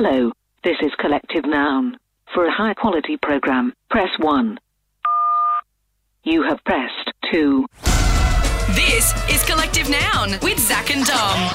[0.00, 0.30] Hello,
[0.62, 1.96] this is Collective Noun.
[2.32, 4.56] For a high quality program, press 1.
[6.22, 7.66] You have pressed 2.
[8.76, 11.50] This is Collective Noun with Zach and Dom.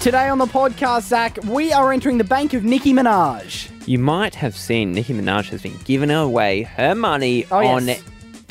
[0.00, 3.68] Today on the podcast, Zach, we are entering the bank of Nicki Minaj.
[3.88, 8.00] You might have seen Nicki Minaj has been giving away her money Oh, on yes.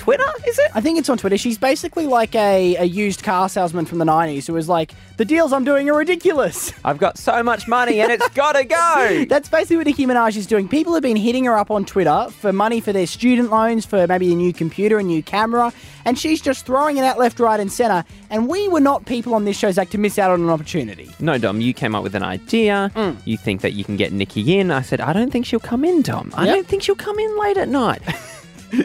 [0.03, 0.69] Twitter, is it?
[0.75, 1.37] I think it's on Twitter.
[1.37, 5.23] She's basically like a, a used car salesman from the 90s who was like, the
[5.23, 6.73] deals I'm doing are ridiculous.
[6.83, 9.23] I've got so much money and it's gotta go.
[9.29, 10.67] That's basically what Nicki Minaj is doing.
[10.67, 14.05] People have been hitting her up on Twitter for money for their student loans, for
[14.05, 15.71] maybe a new computer, a new camera,
[16.03, 18.03] and she's just throwing it out left, right, and centre.
[18.29, 21.09] And we were not people on this show, Zach, to miss out on an opportunity.
[21.21, 22.91] No, Dom, you came up with an idea.
[22.95, 23.15] Mm.
[23.23, 24.69] You think that you can get Nikki in.
[24.69, 26.33] I said, I don't think she'll come in, Dom.
[26.35, 26.55] I Yep.
[26.55, 28.01] don't think she'll come in late at night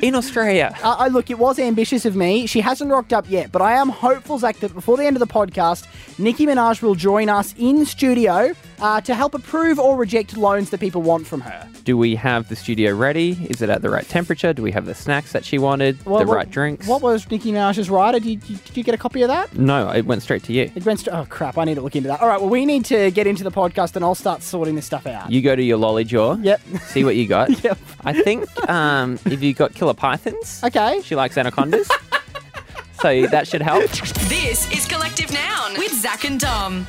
[0.02, 0.76] in Australia.
[0.82, 2.46] Uh, I look, it was ambitious of me.
[2.46, 5.20] She hasn't rocked up yet, but I am hopeful, Zach, that before the end of
[5.20, 5.86] the podcast,
[6.18, 10.80] Nicki Minaj will join us in studio uh, to help approve or reject loans that
[10.80, 11.68] people want from her.
[11.84, 13.30] Do we have the studio ready?
[13.48, 14.52] Is it at the right temperature?
[14.52, 16.04] Do we have the snacks that she wanted?
[16.04, 16.86] Well, the what- right drinks?
[16.86, 18.20] What was Nicki Minaj's rider?
[18.20, 19.54] Did you, did you get a copy of that?
[19.56, 20.70] No, it went straight to you.
[20.74, 21.00] It went.
[21.00, 21.56] St- oh crap!
[21.58, 22.20] I need to look into that.
[22.20, 22.40] All right.
[22.40, 25.30] Well, we need to get into the podcast, and I'll start sorting this stuff out.
[25.30, 26.34] You go to your lolly jaw.
[26.36, 26.60] Yep.
[26.86, 27.48] See what you got.
[27.64, 27.78] Yep.
[28.04, 31.00] I think um, if you got killer pythons, Okay.
[31.04, 31.88] she likes anacondas.
[33.00, 33.90] so that should help.
[34.28, 36.86] This is Collective Noun with Zach and Dom.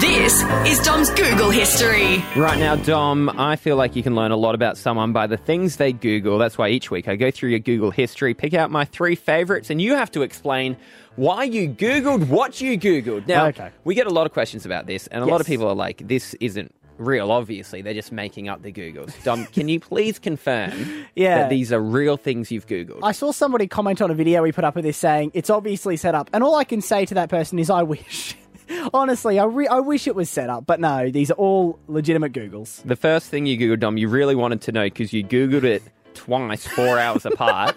[0.00, 2.22] This is Dom's Google history.
[2.36, 5.36] Right now, Dom, I feel like you can learn a lot about someone by the
[5.36, 6.38] things they Google.
[6.38, 9.70] That's why each week I go through your Google history, pick out my three favorites,
[9.70, 10.76] and you have to explain
[11.16, 13.26] why you Googled what you Googled.
[13.26, 13.70] Now, Okay.
[13.84, 16.06] we get a lot of questions about this, and a lot of people are like,
[16.06, 17.82] this isn't real, obviously.
[17.82, 19.12] They're just making up the Googles.
[19.24, 20.72] Dom, can you please confirm
[21.14, 21.38] Yeah.
[21.42, 23.00] that these are real things you've Googled?
[23.02, 25.96] I saw somebody comment on a video we put up with this saying it's obviously
[25.96, 28.36] set up, and all I can say to that person is I wish.
[28.92, 32.32] Honestly, I, re- I wish it was set up, but no, these are all legitimate
[32.32, 32.82] Googles.
[32.84, 35.82] The first thing you Googled, Dom, you really wanted to know because you Googled it
[36.14, 37.74] twice, four hours apart.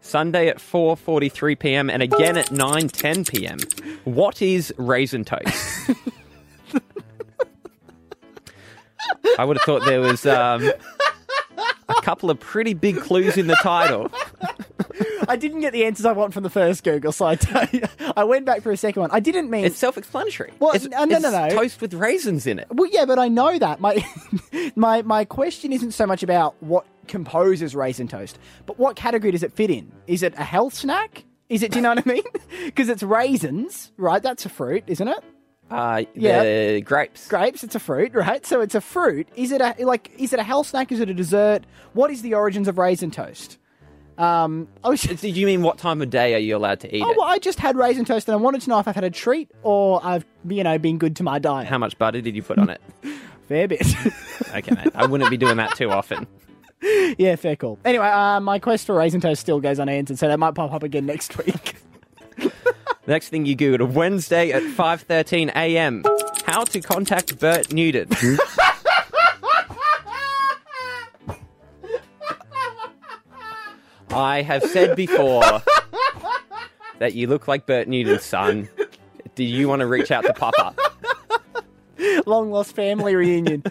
[0.00, 1.88] Sunday at 4:43 p.m.
[1.90, 3.58] and again at 9:10 p.m.
[4.04, 5.90] What is raisin toast?
[9.38, 10.70] I would have thought there was um,
[11.88, 14.10] a couple of pretty big clues in the title.
[15.28, 17.38] I didn't get the answers I want from the first Google, so I,
[17.72, 17.82] you,
[18.16, 19.10] I went back for a second one.
[19.12, 19.64] I didn't mean.
[19.64, 20.52] It's self-explanatory.
[20.58, 21.54] Well, it's, no, no, it's no, no.
[21.54, 22.66] toast with raisins in it.
[22.70, 23.80] Well, yeah, but I know that.
[23.80, 24.04] My
[24.76, 29.42] my my question isn't so much about what composes raisin toast, but what category does
[29.42, 29.92] it fit in?
[30.06, 31.24] Is it a health snack?
[31.48, 31.70] Is it?
[31.72, 32.22] Do you know what I mean?
[32.64, 34.22] Because it's raisins, right?
[34.22, 35.18] That's a fruit, isn't it?
[35.72, 36.42] Uh, Yeah.
[36.74, 37.28] the grapes.
[37.28, 38.44] Grapes, it's a fruit, right?
[38.46, 39.28] So it's a fruit.
[39.36, 40.10] Is it a like?
[40.18, 40.92] Is it a health snack?
[40.92, 41.64] Is it a dessert?
[41.94, 43.58] What is the origins of raisin toast?
[44.18, 45.00] Um, I was.
[45.02, 47.16] Did you mean what time of day are you allowed to eat Oh, it?
[47.16, 49.10] well, I just had raisin toast, and I wanted to know if I've had a
[49.10, 51.66] treat or I've, you know, been good to my diet.
[51.66, 52.80] How much butter did you put on it?
[53.48, 53.82] Fair bit.
[54.54, 54.88] Okay, mate.
[54.94, 56.26] I wouldn't be doing that too often.
[57.16, 57.78] Yeah, fair call.
[57.84, 60.82] Anyway, uh, my quest for raisin toast still goes unanswered, so that might pop up
[60.82, 61.76] again next week.
[63.06, 66.04] Next thing you googled Wednesday at 5:13 a.m.
[66.46, 68.08] How to contact Bert Newton.
[74.10, 75.62] I have said before
[76.98, 78.68] that you look like Bert Newton's son.
[79.34, 80.74] Do you want to reach out to Papa?
[82.26, 83.64] Long lost family reunion.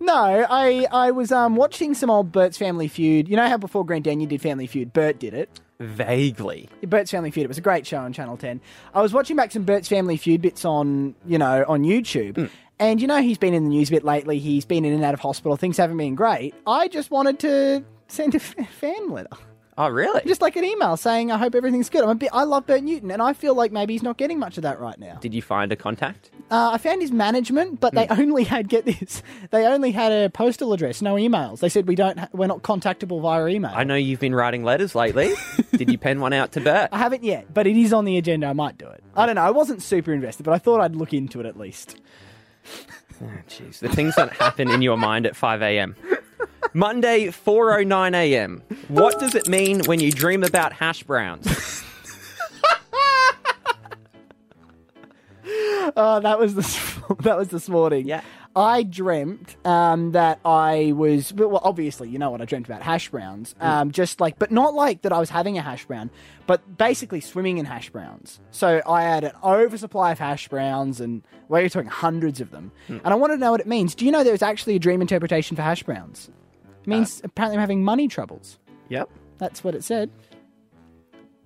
[0.00, 3.28] No, I I was um watching some old Bert's Family Feud.
[3.28, 5.60] You know how before Grant Denyer did Family Feud, Bert did it.
[5.80, 6.68] Vaguely.
[6.82, 7.44] Bert's Family Feud.
[7.44, 8.60] It was a great show on Channel Ten.
[8.94, 12.36] I was watching back some Bert's Family Feud bits on you know on YouTube.
[12.36, 12.46] Hmm.
[12.80, 14.38] And you know he's been in the news a bit lately.
[14.38, 15.56] He's been in and out of hospital.
[15.56, 16.54] Things haven't been great.
[16.66, 19.28] I just wanted to send a f- fan letter.
[19.80, 20.20] Oh, really?
[20.26, 22.02] just like an email saying I hope everything's good.
[22.02, 22.30] I'm a bit.
[22.32, 24.80] I love Bert Newton, and I feel like maybe he's not getting much of that
[24.80, 25.18] right now.
[25.20, 26.30] Did you find a contact?
[26.50, 28.20] Uh, I found his management, but they Hmm.
[28.20, 29.22] only had get this.
[29.50, 31.60] They only had a postal address, no emails.
[31.60, 32.18] They said we don't.
[32.18, 33.70] Ha- we're not contactable via email.
[33.74, 35.32] I know you've been writing letters lately.
[35.76, 36.88] Did you pen one out to Bert?
[36.92, 38.48] I haven't yet, but it is on the agenda.
[38.48, 39.02] I might do it.
[39.14, 39.42] I don't know.
[39.42, 41.96] I wasn't super invested, but I thought I'd look into it at least.
[43.22, 45.96] Oh, Jeez, the things that happen in your mind at 5 a.m.
[46.74, 48.62] Monday, 4:09 a.m.
[48.88, 51.84] What does it mean when you dream about hash browns?
[55.96, 56.78] Oh, that was this.
[57.20, 58.06] that was this morning.
[58.06, 58.22] Yeah.
[58.54, 61.60] I dreamt um, that I was well.
[61.62, 63.54] Obviously, you know what I dreamt about hash browns.
[63.60, 66.10] Um, just like, but not like that I was having a hash brown,
[66.46, 68.40] but basically swimming in hash browns.
[68.50, 72.72] So I had an oversupply of hash browns, and well, you're talking hundreds of them.
[72.88, 73.94] And I wanted to know what it means.
[73.94, 76.30] Do you know there's actually a dream interpretation for hash browns?
[76.88, 78.58] It means apparently I'm having money troubles.
[78.88, 79.10] Yep.
[79.36, 80.08] That's what it said.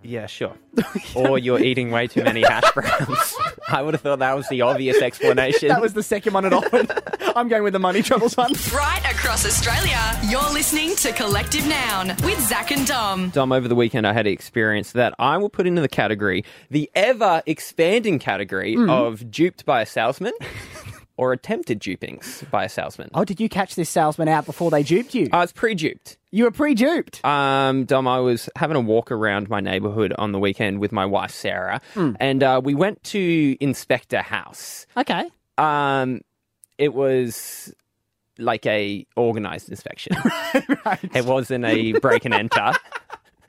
[0.05, 0.55] Yeah, sure.
[1.17, 3.35] or you're eating way too many hash browns.
[3.69, 5.69] I would have thought that was the obvious explanation.
[5.69, 6.91] That was the second one it offered.
[7.37, 8.53] I'm going with the money troubles one.
[8.73, 9.99] Right across Australia,
[10.29, 13.31] you're listening to Collective Noun with Zach and Dom.
[13.31, 16.45] Dom, over the weekend, I had an experience that I will put into the category,
[16.71, 18.91] the ever expanding category Hmm.
[18.91, 20.33] of duped by a salesman
[21.17, 23.11] or attempted dupings by a salesman.
[23.15, 25.29] Oh, did you catch this salesman out before they duped you?
[25.33, 26.17] I was pre duped.
[26.31, 27.23] you were pre-duped.
[27.25, 31.05] Um, Dom, I was having a walk around my neighborhood on the weekend with my
[31.07, 34.87] wife, Sarah, and uh, we went to inspect a house.
[34.97, 35.25] Okay.
[35.59, 36.23] Um,
[36.79, 37.73] it was
[38.39, 40.17] like a organized inspection.
[40.87, 40.99] right.
[41.15, 42.73] It wasn't a break and enter.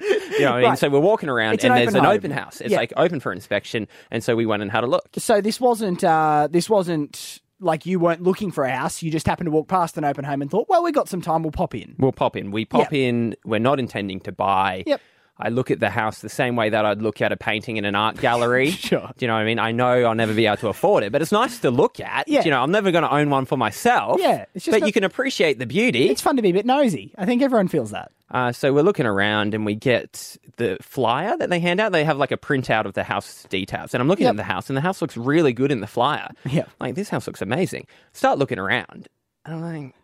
[0.01, 0.09] You
[0.41, 0.69] know what I mean?
[0.71, 0.77] Right.
[0.79, 2.15] So we're walking around It's an and there's open an home.
[2.17, 2.59] open house.
[2.59, 2.77] It's Yeah.
[2.77, 3.87] like open for inspection.
[4.11, 5.07] And so we went and had a look.
[5.17, 9.01] So this wasn't uh, this wasn't like you weren't looking for a house.
[9.01, 11.21] You just happened to walk past an open home and thought, well, we got some
[11.21, 11.43] time.
[11.43, 11.95] We'll pop in.
[11.97, 12.51] We'll pop in.
[12.51, 13.35] We pop in.
[13.45, 14.83] We're not intending to buy.
[14.85, 15.01] Yep.
[15.37, 17.85] I look at the house the same way that I'd look at a painting in
[17.85, 18.69] an art gallery.
[18.83, 19.09] Sure.
[19.17, 19.57] Do you know what I mean?
[19.59, 22.27] I know I'll never be able to afford it, but it's nice to look at.
[22.27, 22.43] Yeah.
[22.43, 24.19] You know, I'm never going to own one for myself.
[24.21, 26.09] Yeah, it's just but a- you can appreciate the beauty.
[26.09, 27.13] It's fun to be a bit nosy.
[27.17, 28.11] I think everyone feels that.
[28.29, 31.91] Uh, so we're looking around and we get the flyer that they hand out.
[31.91, 33.93] They have like a printout of the house details.
[33.93, 34.33] And I'm looking Yep.
[34.33, 36.29] at the house and the house looks really good in the flyer.
[36.45, 36.65] Yeah.
[36.79, 37.87] Like, this house looks amazing.
[38.13, 39.07] Start looking around.
[39.45, 39.95] And I'm like,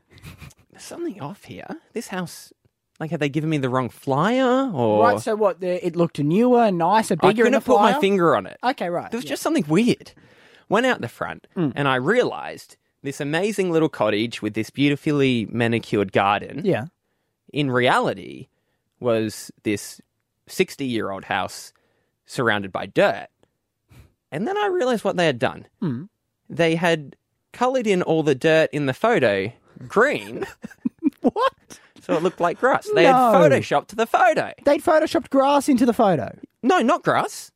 [0.72, 1.66] there's something off here.
[1.94, 2.52] This house,
[3.00, 4.70] like, have they given me the wrong flyer?
[4.74, 5.20] Or Right.
[5.20, 5.60] So what?
[5.62, 7.94] The, it looked newer, nicer, I bigger in couldn't the put flyer?
[7.94, 8.58] my finger on it.
[8.64, 8.90] Okay.
[8.90, 9.10] Right.
[9.10, 9.30] There was yeah.
[9.30, 10.12] just something weird.
[10.68, 11.74] Went out the front Mm.
[11.76, 16.86] and I realized this amazing little cottage with this beautifully manicured garden yeah.
[17.54, 18.48] in reality
[19.00, 20.02] was this
[20.48, 21.72] 60 year old house
[22.26, 23.28] surrounded by dirt.
[24.32, 25.66] And then I realized what they had done.
[25.80, 26.04] Hmm.
[26.50, 27.16] They had
[27.54, 29.52] coloured in all the dirt in the photo
[29.88, 30.46] green,
[31.22, 31.54] What?
[32.10, 32.88] So it looked like grass.
[32.94, 33.14] They No.
[33.14, 34.52] had photoshopped the photo.
[34.66, 36.38] They'd photoshopped grass into the photo.
[36.64, 37.52] No, not grass.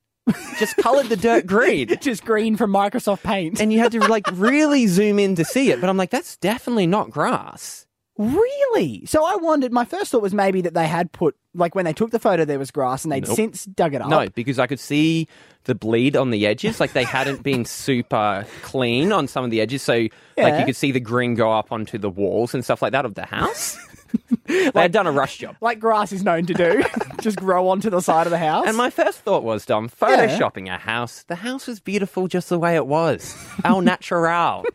[0.57, 1.87] Just coloured the dirt green.
[2.01, 3.59] Just green from Microsoft Paint.
[3.59, 5.81] And you had to like really zoom in to see it.
[5.81, 7.85] But I'm like, that's definitely not grass.
[8.17, 9.05] really?
[9.05, 9.73] So I wondered.
[9.73, 12.45] My first thought was maybe that they had put like when they took the photo
[12.45, 13.35] there was grass and they'd Nope.
[13.35, 14.07] since dug it up.
[14.09, 15.27] No, because I could see
[15.65, 16.79] the bleed on the edges.
[16.79, 19.81] Like they hadn't been super clean on some of the edges.
[19.81, 20.59] So like Yeah.
[20.59, 23.15] you could see the green go up onto the walls and stuff like that of
[23.15, 23.77] the house.
[24.45, 25.55] they had done a rush job.
[25.61, 26.83] Like grass is known to do,
[27.21, 28.65] just grow onto the side of the house.
[28.67, 31.23] And my first thought was, Dom, photoshopping a house.
[31.23, 33.35] The house was beautiful just the way it was.
[33.63, 34.65] Al natural.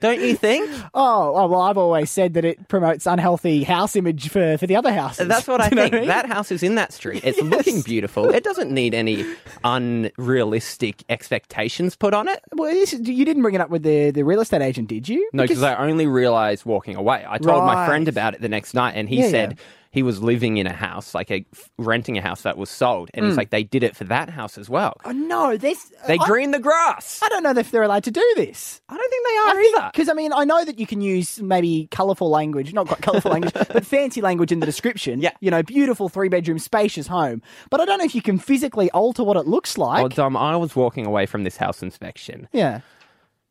[0.00, 0.68] Don't you think?
[0.92, 4.74] oh, oh, well, I've always said that it promotes unhealthy house image for, for the
[4.74, 5.28] other houses.
[5.28, 5.94] That's what I think.
[5.94, 6.08] I mean?
[6.08, 7.22] That house is in that street.
[7.24, 8.28] It's looking beautiful.
[8.30, 9.24] It doesn't need any
[9.62, 12.40] unrealistic expectations put on it.
[12.54, 15.28] Well, this, you didn't bring it up with the, the real estate agent, did you?
[15.32, 17.24] No, because I only realized walking away.
[17.28, 19.64] I told my friend about it the next night, and he Yeah, said yeah.
[19.90, 21.44] he was living in a house, like a
[21.78, 23.38] renting a house that was sold, and he's mm.
[23.38, 24.96] like, they did it for that house as well.
[25.04, 27.20] Oh, no, this They uh, I, green the grass.
[27.22, 28.80] I don't know if they're allowed to do this.
[28.88, 29.90] I don't think they are either.
[29.92, 33.30] Because I mean, I know that you can use maybe colourful language, not quite colourful
[33.32, 35.20] language, but fancy language in the description.
[35.20, 35.32] Yeah.
[35.40, 37.42] you know, beautiful three bedroom, spacious home.
[37.70, 40.00] But I don't know if you can physically alter what it looks like.
[40.00, 42.80] Well, Dom, I was walking away from this house inspection, yeah,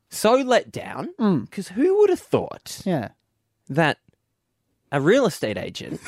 [0.09, 1.45] so let down mm.
[1.45, 3.09] because who would have thought yeah.
[3.69, 3.97] that
[4.92, 6.00] a real estate agent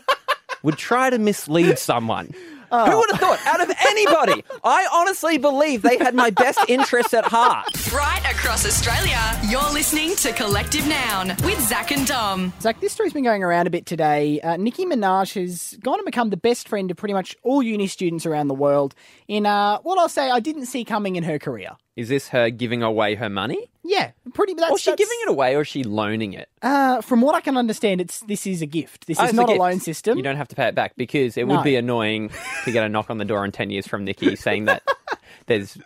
[0.62, 2.34] would try to mislead someone.
[2.72, 3.38] Who would have thought?
[3.46, 7.66] Out of anybody, I honestly believe they had my best interests at heart.
[7.92, 12.50] Right across Australia, you're listening to Collective Noun with Zach and Dom.
[12.62, 14.40] Zach, this story's been going around a bit today.
[14.40, 17.86] Uh, Nicki Minaj has gone and become the best friend of pretty much all uni
[17.86, 18.94] students around the world
[19.28, 21.72] in uh, what I'll say I didn't see coming in her career.
[21.94, 23.70] Is this her giving away her money?
[23.84, 24.54] Yeah, pretty.
[24.54, 26.48] That's, Or is she that's- giving it away or is she loaning it?
[26.62, 29.06] Uh, from what I can understand, it's this is a gift.
[29.06, 29.58] This Oh, is it's not a, gift.
[29.60, 30.16] loan system.
[30.16, 31.56] You don't have to pay it back because it No.
[31.56, 32.30] would be annoying
[32.64, 34.82] to get a knock on the door in 10 years from Nikki saying that
[35.46, 35.76] there's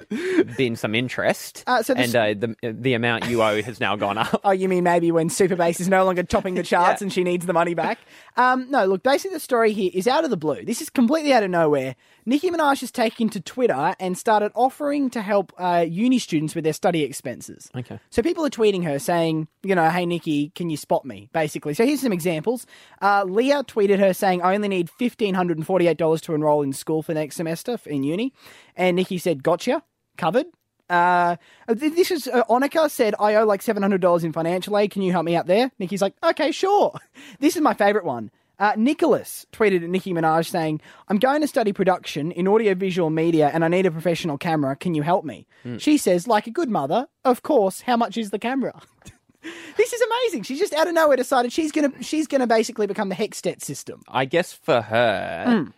[0.57, 4.19] been some interest Uh, so and uh, the, the amount you owe has now gone
[4.19, 4.41] up.
[4.45, 7.07] Oh, you mean maybe when Super Bass is no longer topping the charts Yeah.
[7.07, 7.99] and she needs the money back?
[8.37, 10.65] Um, no, look, basically the story here is out of the blue.
[10.65, 11.97] This is completely out of nowhere.
[12.27, 16.65] Nicki Minaj has taken to Twitter and started offering to help uh, uni students with
[16.65, 17.71] their study expenses.
[17.77, 17.99] Okay.
[18.11, 21.29] So people are tweeting her saying, you know, hey Nikki, can you spot me?
[21.33, 21.73] Basically.
[21.75, 22.67] So here's some examples.
[23.01, 27.37] Uh, Leah tweeted her saying, I only need $1,548 to enroll in school for next
[27.37, 28.33] semester in uni.
[28.77, 29.83] And Nikki said, gotcha,
[30.19, 30.47] covered.
[30.91, 31.37] Uh,
[31.69, 34.91] this is uh, Onika said, I owe like $700 in financial aid.
[34.91, 35.71] Can you help me out there?
[35.79, 36.93] Nikki's like, okay, sure.
[37.41, 38.31] This is my favorite one.
[38.59, 43.51] Uh, Nicholas tweeted at Nicki Minaj saying, I'm going to study production in audiovisual media
[43.53, 44.75] and I need a professional camera.
[44.77, 45.47] Can you help me?
[45.79, 48.81] She says, like a good mother, of course, how much is the camera?
[49.77, 50.43] this is amazing.
[50.45, 53.63] She's just out of nowhere decided she's gonna she's gonna basically become the HECS debt
[53.63, 54.03] system.
[54.09, 55.71] I guess for her, Hmm.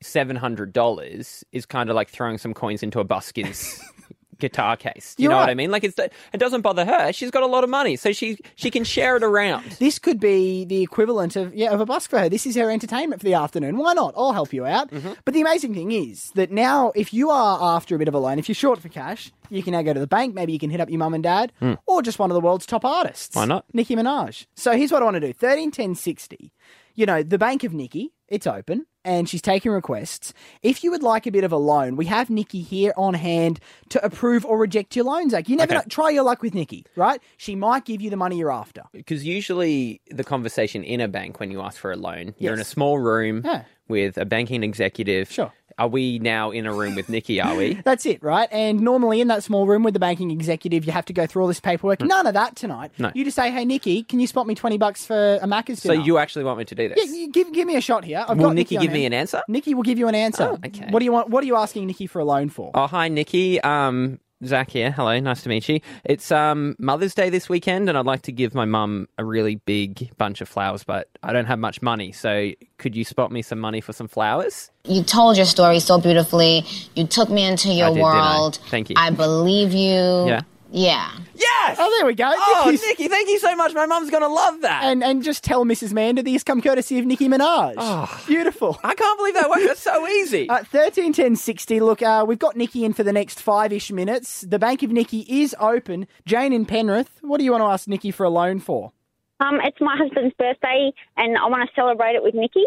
[0.00, 3.80] Seven hundred dollars is kind of like throwing some coins into a buskin's
[4.38, 5.14] guitar case.
[5.14, 5.50] Do you You're know what.
[5.50, 5.70] I mean?
[5.70, 7.12] Like it's it doesn't bother her.
[7.12, 9.64] She's got a lot of money, so she she can share it around.
[9.78, 12.28] This could be the equivalent of yeah of a busk for her.
[12.28, 13.76] This is her entertainment for the afternoon.
[13.78, 14.14] Why not?
[14.16, 14.90] I'll help you out.
[14.90, 15.12] Mm-hmm.
[15.24, 18.18] But the amazing thing is that now, if you are after a bit of a
[18.18, 20.34] loan, if you're short for cash, you can now go to the bank.
[20.34, 21.52] Maybe you can hit up your mum and dad,
[21.86, 23.34] or just one of the world's top artists.
[23.34, 23.64] Why not?
[23.72, 24.46] Nicki Minaj.
[24.54, 26.52] So here's what I want to do: thirteen ten sixty.
[26.94, 30.32] You know, the bank of Nikki, it's open, and she's taking requests.
[30.62, 33.58] If you would like a bit of a loan, we have Nikki here on hand
[33.90, 35.48] to approve or reject your loan, Zach.
[35.48, 35.78] You never Okay.
[35.78, 35.84] know.
[35.88, 37.20] Try your luck with Nikki, right?
[37.36, 38.82] She might give you the money you're after.
[38.92, 42.60] Because usually the conversation in a bank when you ask for a loan, you're in
[42.60, 43.62] a small room Yeah.
[43.88, 45.30] with a banking executive.
[45.30, 45.52] Sure.
[45.78, 47.40] Are we now in a room with Nikki?
[47.40, 47.74] Are we?
[47.84, 48.48] That's it, right?
[48.50, 51.42] And normally in that small room with the banking executive, you have to go through
[51.42, 52.00] all this paperwork.
[52.00, 52.90] None of that tonight.
[52.96, 53.04] Hmm.
[53.04, 53.12] No.
[53.14, 55.92] You just say, "Hey, Nikki, can you spot me twenty bucks for a Macca's so
[55.92, 56.98] you actually want me to do this?
[56.98, 58.24] yeah, you give give me a shot here.
[58.28, 59.42] I've Will got Nikki on give me an answer?
[59.48, 60.50] Nikki will give you an answer.
[60.52, 60.88] Oh, okay.
[60.90, 61.30] What do you want?
[61.30, 62.70] What are you asking Nikki for a loan for?
[62.74, 63.60] Oh, hi, Nikki.
[63.60, 64.92] Um, Zach here.
[64.92, 65.80] Hello, nice to meet you.
[66.04, 69.56] It's um, Mother's Day this weekend, and I'd like to give my mum a really
[69.56, 72.12] big bunch of flowers, but I don't have much money.
[72.12, 74.70] So, could you spot me some money for some flowers?
[74.84, 76.64] You told your story so beautifully.
[76.94, 78.60] You took me into your did, world.
[78.68, 78.96] Thank you.
[78.96, 80.28] I believe you.
[80.28, 80.42] Yeah.
[80.70, 81.10] Yeah.
[81.34, 81.76] Yes.
[81.80, 82.30] Oh, there we go.
[82.36, 83.72] Oh, Nikki's- Nikki, thank you so much.
[83.74, 84.84] My mum's gonna love that.
[84.84, 85.92] And and just tell Mrs.
[85.94, 87.74] Manda these come courtesy of Nicki Minaj.
[87.78, 88.22] Oh.
[88.26, 88.78] Beautiful.
[88.84, 89.64] I can't believe that worked.
[89.66, 90.48] That's so easy.
[90.48, 91.80] Uh, thirteen ten sixty.
[91.80, 94.42] Look, uh, we've got Nikki in for the next five ish minutes.
[94.42, 96.06] The Bank of Nikki is open.
[96.26, 97.18] Jane in Penrith.
[97.22, 98.92] What do you want to ask Nikki for a loan for?
[99.40, 102.64] Um, it's my husband's birthday, and I want to celebrate it with Nikki.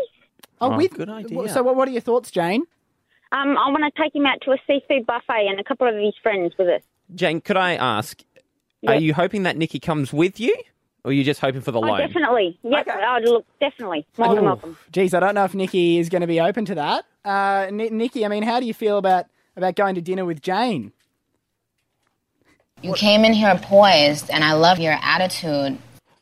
[0.59, 1.49] Oh, Oh, with good idea.
[1.49, 2.63] So, what, what are your thoughts, Jane?
[3.31, 5.95] Um, I want to take him out to a seafood buffet and a couple of
[5.95, 6.81] his friends with us.
[7.15, 8.21] Jane, could I ask?
[8.87, 10.55] Are you hoping that Nikki comes with you,
[11.03, 11.99] or are you just hoping for the Oh, loan?
[11.99, 12.57] definitely.
[12.63, 12.87] Yep.
[12.87, 12.99] Okay.
[13.05, 14.07] Oh, look, definitely.
[14.17, 14.77] More than welcome.
[14.91, 17.05] Geez, I don't know if Nikki is going to be open to that.
[17.23, 19.25] Uh, Ni- Nikki, I mean, how do you feel about
[19.55, 20.93] about going to dinner with Jane?
[22.81, 25.77] You came in here poised, and I love your attitude.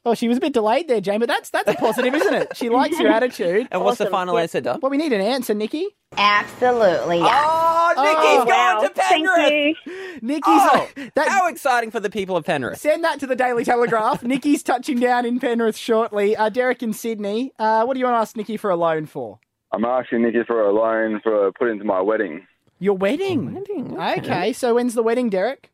[0.06, 2.58] Oh, she was a bit delayed there, Jane, but that's that's a positive, isn't it?
[2.58, 3.68] She likes your attitude.
[3.72, 4.42] and what's the final Yep.
[4.42, 4.80] answer, Dom?
[4.82, 5.88] Well, we need an answer, Nikki.
[6.18, 7.20] Absolutely.
[7.20, 7.44] Yeah.
[7.46, 8.80] Oh, Nikki's Oh, going Wow.
[8.82, 9.78] to Thank Penrith.
[9.86, 10.20] you.
[10.22, 12.80] Nikki's Oh, that, how exciting for the people of Penrith.
[12.80, 14.24] send that to the Daily Telegraph.
[14.24, 16.36] Nikki's touching down in Penrith shortly.
[16.36, 17.54] Uh, Derek in Sydney.
[17.60, 19.40] Uh, what do you want to ask Nikki for a loan for?
[19.72, 22.46] I'm asking Nikki for a loan for put into my wedding,
[22.80, 23.54] Your wedding.
[23.54, 24.52] wedding, Okay.
[24.52, 25.70] so when's the wedding, Derek?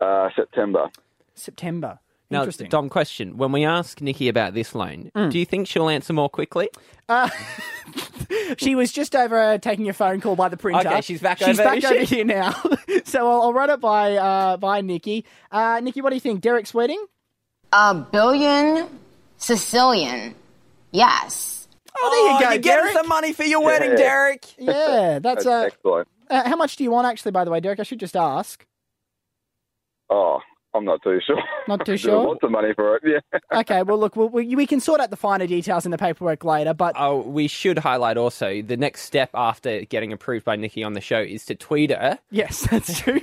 [0.00, 0.88] uh, September.
[1.34, 1.98] September.
[2.34, 2.68] Now, Interesting.
[2.68, 3.36] Dom, question.
[3.36, 6.68] When we ask Nikki about this loan, do you think she'll answer more quickly?
[8.58, 10.88] She was just over uh, taking a phone call by the printer.
[10.88, 12.16] Okay, she's back She's over, back over she?
[12.16, 12.52] here now.
[13.04, 15.24] so I'll, I'll run it by uh, by Nikki.
[15.50, 16.40] Uh, Nikki, what do you think?
[16.40, 17.04] Derek's wedding?
[17.72, 18.88] A billion
[19.36, 20.34] Sicilian.
[20.92, 21.68] Yes.
[21.98, 23.96] Oh, there you go, you're getting some money for your wedding, Yeah.
[23.96, 24.46] Derek.
[24.58, 26.08] Yeah, that's That's uh, excellent.
[26.30, 27.32] uh, how much do you want actually?
[27.32, 28.66] By the way, Derek, I should just ask.
[30.10, 30.40] Oh,
[30.74, 31.40] I'm not too sure.
[31.68, 32.26] Not too sure?
[32.26, 33.02] Lots of money for it.
[33.06, 33.38] Yeah.
[33.54, 36.42] Okay, well, look, we'll, we, we can sort out the finer details in the paperwork
[36.44, 40.82] later, but Oh, we should highlight also the next step after getting approved by Nikki
[40.82, 42.18] on the show is to tweet her.
[42.30, 43.20] yes, that's true.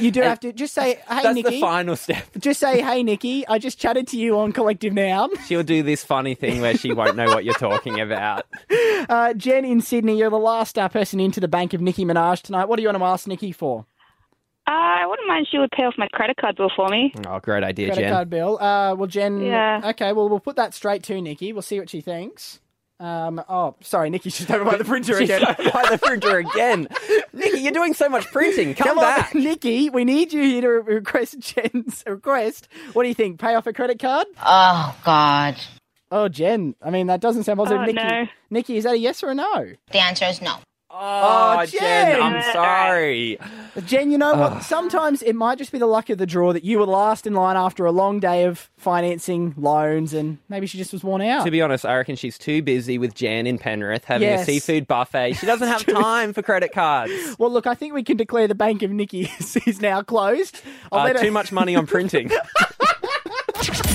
[0.00, 2.24] you do have to just say, "Hey, That's Nikki." the final step.
[2.38, 6.02] Just say, "Hey, Nikki, I just chatted to you on Collective Noun." She'll do this
[6.04, 8.46] funny thing where she won't know what you're talking about.
[9.08, 12.42] Uh, Jen in Sydney, you're the last uh, person into the bank of Nicki Minaj
[12.42, 12.66] tonight.
[12.66, 13.86] What do you want to ask Nikki for?
[14.70, 17.12] Uh, I wouldn't mind she would pay off my credit card bill for me.
[17.26, 17.94] Oh, great idea, Jen.
[17.96, 18.14] Credit Jen.
[18.14, 18.58] card bill.
[18.62, 19.40] Uh, well, Jen.
[19.40, 19.80] Yeah.
[19.90, 20.12] Okay.
[20.12, 21.52] Well, we'll put that straight to Nikki.
[21.52, 22.60] We'll see what she thinks.
[23.00, 23.42] Um.
[23.48, 25.42] Oh, sorry, Nikki's just over by the printer She's again.
[25.72, 26.86] by the printer again.
[27.32, 28.74] Nikki, you're doing so much printing.
[28.74, 29.34] Come, Come back.
[29.34, 29.88] on, Nikki.
[29.90, 32.68] We need you here to re- request Jen's request.
[32.92, 33.40] What do you think?
[33.40, 34.26] Pay off a credit card?
[34.44, 35.56] Oh, God.
[36.12, 36.74] Oh, Jen.
[36.82, 37.80] I mean, that doesn't sound positive.
[37.80, 37.94] Oh, Nikki.
[38.06, 38.26] no.
[38.50, 39.72] Nikki, is that a yes or a no?
[39.92, 40.56] The answer is no.
[40.92, 41.80] Oh, Jen.
[41.80, 43.38] Jen, I'm sorry.
[43.86, 44.62] Jen, you know what?
[44.64, 47.34] Sometimes it might just be the luck of the draw that you were last in
[47.34, 51.44] line after a long day of financing loans, and maybe she just was worn out.
[51.44, 54.42] To be honest, I reckon she's too busy with Jan in Penrith having Yes.
[54.42, 55.34] a seafood buffet.
[55.34, 57.12] She doesn't have time for credit cards.
[57.38, 60.60] well, look, I think we can declare the Bank of Nikki is, now closed.
[60.90, 62.30] Uh, let her- too much money on printing.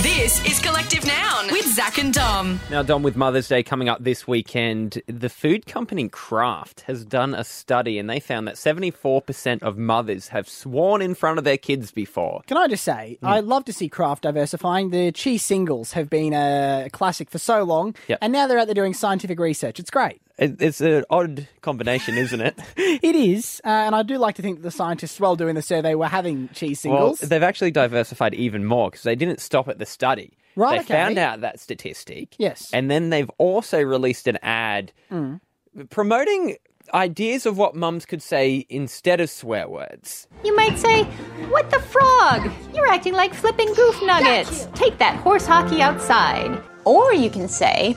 [0.05, 2.59] This is Collective Noun with Zach and Dom.
[2.69, 7.33] Now, Dom, with Mother's Day coming up this weekend, the food company Kraft has done
[7.33, 11.57] a study and they found that 74% of mothers have sworn in front of their
[11.57, 12.43] kids before.
[12.45, 13.25] Can I just say, Hmm.
[13.25, 14.91] I love to see Kraft diversifying.
[14.91, 18.19] The cheese singles have been a classic for so long, Yep.
[18.21, 19.79] and now they're out there doing scientific research.
[19.79, 20.21] It's great.
[20.37, 22.59] It- It's an odd combination, isn't it?
[22.77, 25.61] It is, uh, and I do like to think that the scientists, while doing the
[25.61, 26.99] survey, were having cheese singles.
[26.99, 27.29] Well, singles.
[27.29, 30.31] they've actually diversified even more because they didn't stop at the study.
[30.55, 30.93] Right, They okay.
[30.93, 32.35] found out that statistic.
[32.37, 32.69] Yes.
[32.73, 35.39] And then they've also released an ad Mm.
[35.89, 36.55] promoting
[36.93, 40.27] ideas of what mums could say instead of swear words.
[40.43, 41.03] You might say,
[41.49, 42.49] What the frog?
[42.73, 44.67] You're acting like flipping goof nuggets.
[44.75, 46.61] Take that horse hockey outside.
[46.85, 47.95] Or you can say,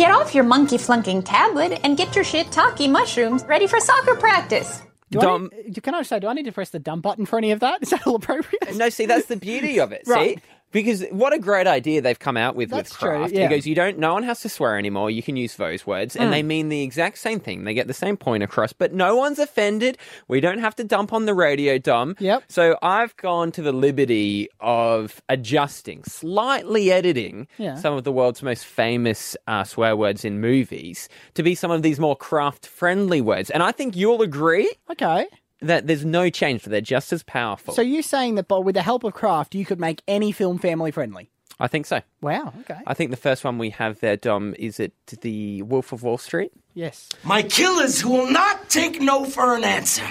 [0.00, 4.80] Get off your monkey flunking tablet and get your shiitake mushrooms ready for soccer practice.
[5.10, 7.26] Do I Dom- need- can I say, do I need to press the dump button
[7.26, 7.82] for any of that?
[7.82, 8.76] Is that all appropriate?
[8.76, 10.04] No, see, that's the beauty of it.
[10.06, 10.38] Right.
[10.38, 10.42] See,
[10.72, 13.32] because what a great idea they've come out with That's with true, Kraft.
[13.32, 13.48] yeah.
[13.48, 15.10] Because you don't, no one has to swear anymore.
[15.10, 16.32] You can use those words, and Mm.
[16.32, 17.64] they mean the exact same thing.
[17.64, 19.98] They get the same point across, but no one's offended.
[20.28, 22.16] We don't have to dump on the radio, Dom.
[22.18, 22.44] Yep.
[22.48, 27.74] So I've gone to the liberty of adjusting, slightly editing Yeah.
[27.76, 31.82] some of the world's most famous uh, swear words in movies to be some of
[31.82, 35.26] these more Kraft-friendly words, and I think you'll agree Okay.
[35.62, 37.74] That there's no change, for they're just as powerful.
[37.74, 40.58] So you're saying that but with the help of Kraft, you could make any film
[40.58, 41.30] family friendly?
[41.58, 42.00] I think so.
[42.22, 42.54] Wow.
[42.60, 42.80] Okay.
[42.86, 46.16] I think the first one we have there, Dom, is it the Wolf of Wall
[46.16, 46.52] Street?
[46.72, 47.10] Yes.
[47.22, 50.06] My killers who will not take no for an answer,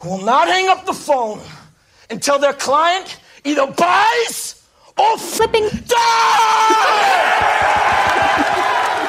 [0.00, 1.40] who will not hang up the phone
[2.08, 4.64] until their client either buys
[4.96, 5.88] or flipping dies.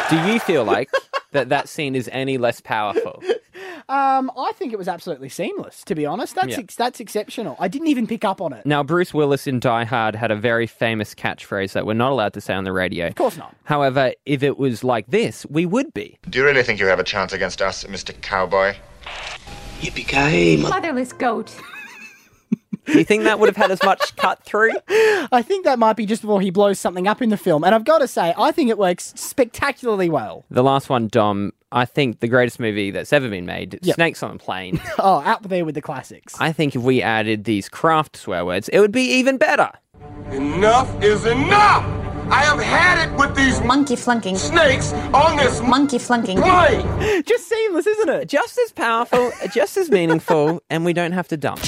[0.10, 0.90] Do you feel like
[1.32, 3.22] that that scene is any less powerful?
[3.90, 5.84] Um, I think it was absolutely seamless.
[5.86, 6.60] To be honest, that's Yeah.
[6.60, 7.56] ex- that's exceptional.
[7.60, 8.66] I didn't even pick up on it.
[8.66, 12.34] Now, Bruce Willis in Die Hard had a very famous catchphrase that we're not allowed
[12.34, 13.08] to say on the radio.
[13.08, 13.56] Of course not.
[13.66, 16.18] However, if it was like this, we would be.
[16.30, 18.20] Do you really think you have a chance against us, Mr.
[18.22, 18.76] Cowboy?
[19.82, 21.54] Yippee-ki-yay, Motherless goat.
[22.86, 24.72] Do you think that would have had as much cut through?
[24.90, 27.74] I think that might be just before he blows something up in the film, and
[27.74, 30.46] I've got to say, I think it works spectacularly well.
[30.52, 33.96] The last one, Dom, I think the greatest movie that's ever been made, Yep.
[33.96, 34.82] Snakes on a Plane.
[35.00, 36.36] Oh, out there with the classics.
[36.40, 39.72] I think if we added these Kraft swear words, it would be even better.
[40.32, 41.84] Enough is enough!
[42.30, 47.24] I have had it with these monkey flunking snakes on this monkey flunking plane!
[47.26, 48.30] Just seamless, isn't it?
[48.30, 51.60] Just as powerful, just as meaningful, and we don't have to dump.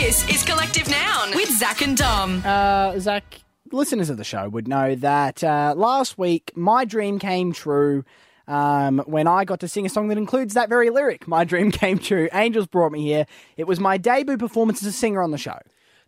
[0.00, 2.42] This is Collective Noun with Zach and Dom.
[2.42, 7.52] Uh, Zach, listeners of the show would know that uh, last week my dream came
[7.52, 8.02] true.
[8.48, 11.70] Um, when I got to sing a song that includes that very lyric, my dream
[11.70, 12.30] came true.
[12.32, 13.26] Angels brought me here.
[13.58, 15.58] It was my debut performance as a singer on the show.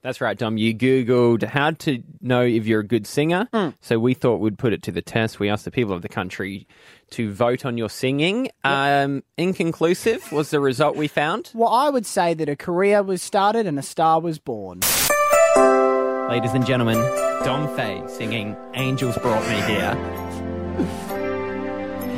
[0.02, 0.56] That's right, Dom.
[0.56, 3.48] You Googled how to know if you're a good singer.
[3.52, 3.74] Mm.
[3.80, 5.38] So we thought we'd put it to the test.
[5.38, 6.66] We asked the people of the country
[7.10, 8.50] to vote on your singing.
[8.64, 11.52] Um, inconclusive was the result we found.
[11.54, 14.80] Well, I would say that a career was started and a star was born.
[16.28, 16.98] Ladies and gentlemen,
[17.44, 20.31] Dom Fay singing Angels Brought Me Here.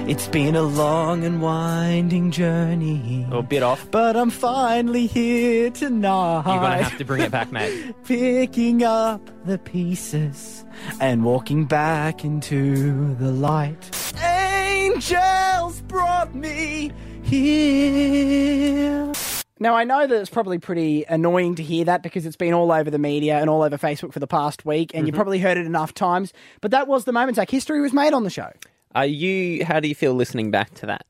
[0.06, 3.26] It's been a long and winding journey.
[3.30, 3.90] A bit off.
[3.90, 6.42] But I'm finally here tonight.
[6.46, 7.94] You're going to have to bring it back, mate.
[8.04, 10.62] Picking up the pieces
[11.00, 14.12] and walking back into the light.
[14.22, 19.10] Angels brought me here.
[19.58, 22.70] Now, I know that it's probably pretty annoying to hear that because it's been all
[22.72, 25.18] over the media and all over Facebook for the past week, and you've Mhm.
[25.18, 26.34] probably heard it enough times.
[26.60, 27.50] But that was the moment, Zach.
[27.50, 28.50] History was made on the show.
[28.94, 29.64] Are you?
[29.64, 31.07] How do you feel listening back to that?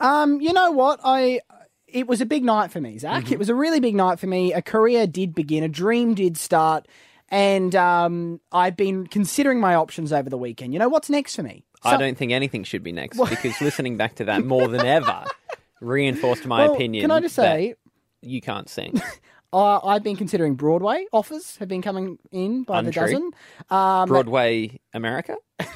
[0.00, 1.00] Um, you know what?
[1.04, 1.40] I
[1.86, 3.30] it was a big night for me, Zach.
[3.30, 4.52] It was a really big night for me.
[4.52, 6.86] A career did begin, a dream did start,
[7.28, 10.72] and um, I've been considering my options over the weekend.
[10.72, 11.64] You know what's next for me?
[11.82, 15.24] I don't think anything should be next because listening back to that more than ever
[15.80, 17.02] reinforced my Well, opinion.
[17.02, 17.74] Can I just say,
[18.20, 19.00] you can't sing?
[19.52, 23.30] uh, I've been considering Broadway offers have been coming in by the dozen.
[23.70, 25.36] Um, Broadway America?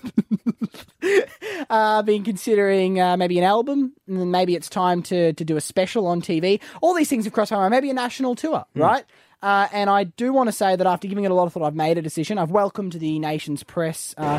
[1.70, 5.56] uh, been considering uh, maybe an album, and then maybe it's time to, to do
[5.56, 6.60] a special on TV.
[6.80, 7.70] All these things have crossed my mind.
[7.72, 8.80] Maybe a national tour, Hmm.
[8.80, 9.04] right?
[9.42, 11.62] Uh, and I do want to say that after giving it a lot of thought,
[11.62, 12.36] I've made a decision.
[12.36, 14.38] I've welcomed the nation's press uh,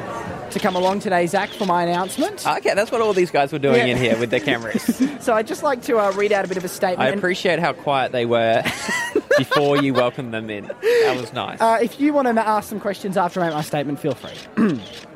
[0.51, 2.45] to come along today, Zach, for my announcement.
[2.45, 3.85] Okay, that's what all these guys were doing Yeah.
[3.87, 5.01] in here with their cameras.
[5.21, 7.09] So I'd just like to uh, read out a bit of a statement.
[7.09, 8.61] I appreciate how quiet they were
[9.39, 10.65] before you welcomed them in.
[10.65, 11.59] That was nice.
[11.61, 14.79] Uh, if you want to ask some questions after I make my statement, feel free.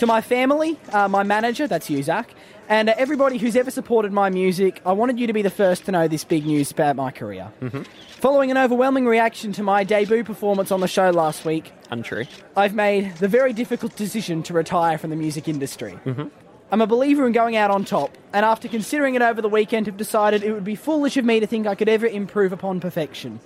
[0.00, 2.30] to my family, uh, my manager, that's you, Zach,
[2.70, 5.84] and uh, everybody who's ever supported my music, I wanted you to be the first
[5.84, 7.52] to know this big news about my career.
[7.60, 7.82] Mm-hmm.
[8.12, 12.24] Following an overwhelming reaction to my debut performance on the show last week, Untrue.
[12.56, 15.98] I've made the very difficult decision to retire from the music industry.
[16.06, 16.28] Mm-hmm.
[16.72, 19.84] I'm a believer in going out on top, and after considering it over the weekend,
[19.84, 22.80] have decided it would be foolish of me to think I could ever improve upon
[22.80, 23.38] perfection.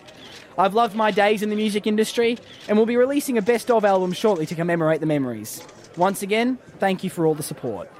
[0.59, 2.39] I've loved my days in the music industry,
[2.69, 5.63] and will be releasing a best of album shortly to commemorate the memories.
[5.97, 7.91] Once again, thank you for all the support.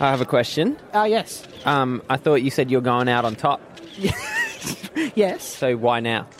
[0.00, 0.76] I have a question.
[0.94, 1.46] Ah, yes.
[1.64, 3.60] Um, I thought you said you're going out on top.
[5.14, 5.44] Yes.
[5.44, 6.26] So why now?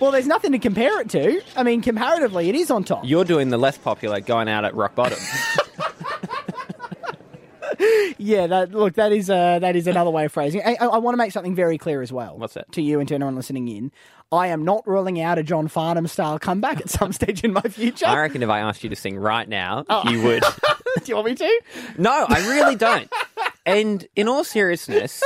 [0.00, 1.42] Well, there's nothing to compare it to.
[1.56, 3.04] I mean, comparatively, it is on top.
[3.04, 5.18] You're doing the less popular going out at rock bottom.
[8.22, 10.60] Yeah, that look, that is uh, that is another way of phrasing.
[10.60, 10.76] it.
[10.80, 12.36] I, I, want to make something very clear as well.
[12.36, 12.70] What's that?
[12.72, 13.90] To you and to anyone listening in,
[14.30, 17.62] I am not ruling out a John Farnham style comeback at some stage in my
[17.62, 18.06] future.
[18.06, 20.08] I reckon if I asked you to sing right now, Oh.
[20.10, 20.42] you would.
[20.96, 21.62] Do you want me to?
[21.98, 23.10] No, I really don't.
[23.64, 25.22] And in all seriousness,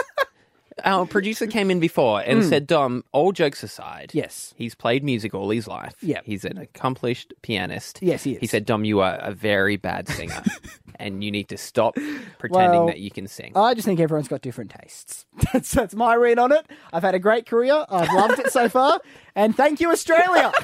[0.85, 2.49] our producer came in before and Mm.
[2.49, 4.55] said, Dom, all jokes aside, Yes.
[4.57, 5.95] he's played music all his life.
[6.03, 6.21] Yeah.
[6.25, 7.99] He's an accomplished pianist.
[8.03, 8.41] Yes, he is.
[8.41, 10.43] He said, Dom, you are a very bad singer
[10.97, 11.95] and you need to stop
[12.39, 13.53] pretending Well, that you can sing.
[13.57, 15.27] I just think everyone's got different tastes.
[15.53, 16.67] That's that's my read on it.
[16.93, 17.85] I've had a great career.
[17.89, 19.01] I've loved it so far,
[19.35, 20.53] and thank you, Australia.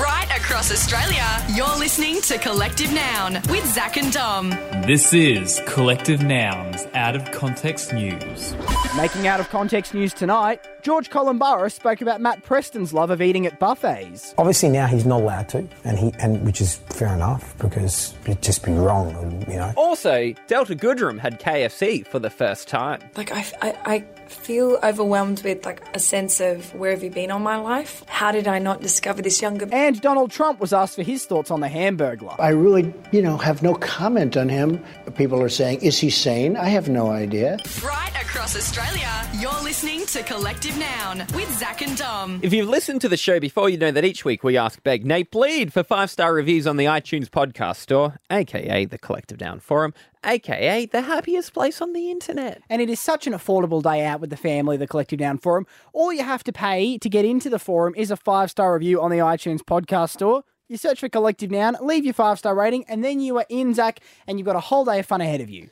[0.00, 1.24] Right across Australia,
[1.54, 4.50] you're listening to Collective Noun with Zach and Dom.
[4.86, 8.54] This is Collective Nouns Out of Context News.
[8.96, 13.46] Making out of context news tonight, George Calombaris spoke about Matt Preston's love of eating
[13.46, 14.34] at buffets.
[14.38, 18.42] Obviously now he's not allowed to, and he and which is fair enough because it'd
[18.42, 19.72] just be wrong, you know.
[19.76, 23.00] Also, Delta Goodrem had KFC for the first time.
[23.16, 27.30] Like I, I, I feel overwhelmed with like a sense of where have you been
[27.30, 28.04] all my life?
[28.06, 29.68] How did I not discover this younger?
[29.72, 32.36] And Donald Trump was asked for his thoughts on the Hamburglar.
[32.38, 34.82] I really, you know, have no comment on him.
[35.16, 36.56] People are saying, is he sane?
[36.56, 37.58] I have no idea.
[37.84, 39.08] Right across Australia,
[39.38, 42.40] you're listening to Collective Noun with Zach and Dom.
[42.42, 45.06] If you've listened to the show before, you know that each week we ask Beg
[45.06, 49.60] Nate Bleed for five star reviews on the iTunes podcast store, aka the Collective Noun
[49.60, 49.94] Forum,
[50.26, 52.62] aka the happiest place on the internet.
[52.68, 55.66] And it is such an affordable day out with the family, the Collective Noun Forum.
[55.92, 59.00] All you have to pay to get into the forum is a five star review
[59.00, 60.44] on the iTunes podcast store.
[60.68, 63.72] You search for Collective Noun, leave your five star rating, and then you are in,
[63.72, 65.70] Zach, and you've got a whole day of fun ahead of you.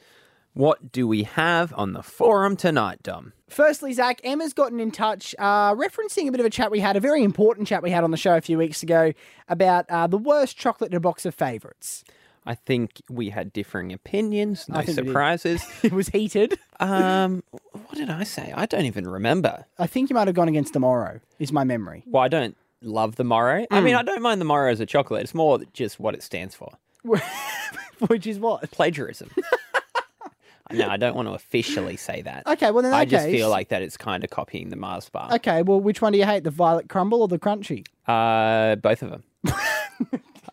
[0.54, 3.32] What do we have on the forum tonight, Dom?
[3.48, 6.94] Firstly, Zach, Emma's gotten in touch, uh, referencing a bit of a chat we had,
[6.94, 9.12] a very important chat we had on the show a few weeks ago
[9.48, 12.04] about uh, the worst chocolate in a box of favourites.
[12.46, 15.08] I think we had differing opinions, no I think we did.
[15.08, 15.64] surprises.
[15.82, 16.58] It was heated.
[16.78, 18.52] Um, what did I say?
[18.54, 19.64] I don't even remember.
[19.78, 22.02] I think you might have gone against the Moro, is my memory.
[22.06, 23.64] Well, I don't love the Moro.
[23.70, 25.22] I mean, I don't mind the Moro as a chocolate.
[25.22, 26.72] It's more just what it stands for.
[28.08, 28.70] Which is what?
[28.70, 29.30] Plagiarism.
[30.72, 32.46] no, I don't want to officially say that.
[32.46, 34.76] Okay, well, in that I just case- feel like that it's kind of copying the
[34.76, 35.32] Mars bar.
[35.34, 37.86] Okay, well, which one do you hate, the violet crumble or the Crunchie?
[38.06, 39.22] Uh, both of them.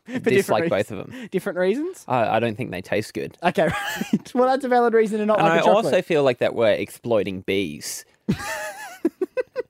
[0.08, 1.28] For dislike both of them.
[1.32, 2.04] Different reasons?
[2.08, 3.38] I, I don't think they taste good.
[3.44, 4.32] Okay, right.
[4.36, 5.86] Well, that's a valid reason to not and like I a chocolate.
[5.86, 8.04] also feel like that we're exploiting bees.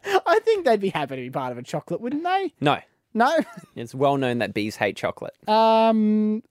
[0.03, 2.53] I think they'd be happy to be part of a chocolate, wouldn't they?
[2.59, 2.79] No,
[3.13, 3.37] No.
[3.75, 5.33] it's well known that bees hate chocolate.
[5.47, 6.43] Um.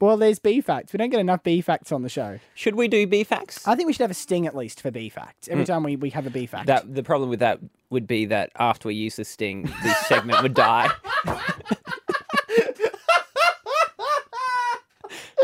[0.00, 0.92] well, there's B facts.
[0.92, 2.38] We don't get enough B facts on the show.
[2.54, 3.66] Should we do B facts?
[3.66, 5.68] I think we should have a sting at least for B facts every Mm.
[5.68, 6.66] time we, we have a B fact.
[6.66, 10.42] That the problem with that would be that after we use the sting, this segment
[10.42, 10.88] would die.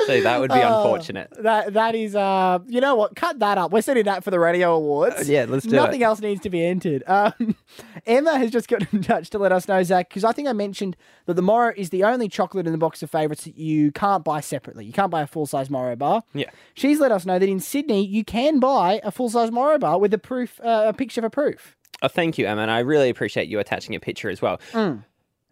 [0.06, 1.32] So that would be Oh, unfortunate.
[1.42, 3.16] That that is uh you know what?
[3.16, 3.70] Cut that up.
[3.72, 5.16] We're sending that for the radio awards.
[5.16, 5.76] Uh, yeah, let's do it.
[5.76, 6.04] Nothing it.
[6.04, 7.02] else needs to be entered.
[7.06, 7.56] Um,
[8.06, 10.52] Emma has just got in touch to let us know, Zach, because I think I
[10.52, 13.92] mentioned that the Moro is the only chocolate in the box of favourites that you
[13.92, 14.84] can't buy separately.
[14.84, 16.22] You can't buy a full size Moro bar.
[16.34, 16.50] Yeah.
[16.74, 19.98] She's let us know that in Sydney you can buy a full size Moro bar
[19.98, 21.76] with a proof, uh, a picture for proof.
[22.02, 24.60] Oh, thank you, Emma, and I really appreciate you attaching a picture as well.
[24.72, 25.04] Mm.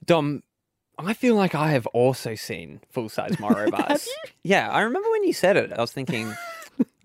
[0.05, 0.43] Dom,
[1.03, 4.09] I feel like I have also seen full size Moro bars.
[4.43, 6.33] Yeah, I remember when you said it, I was thinking,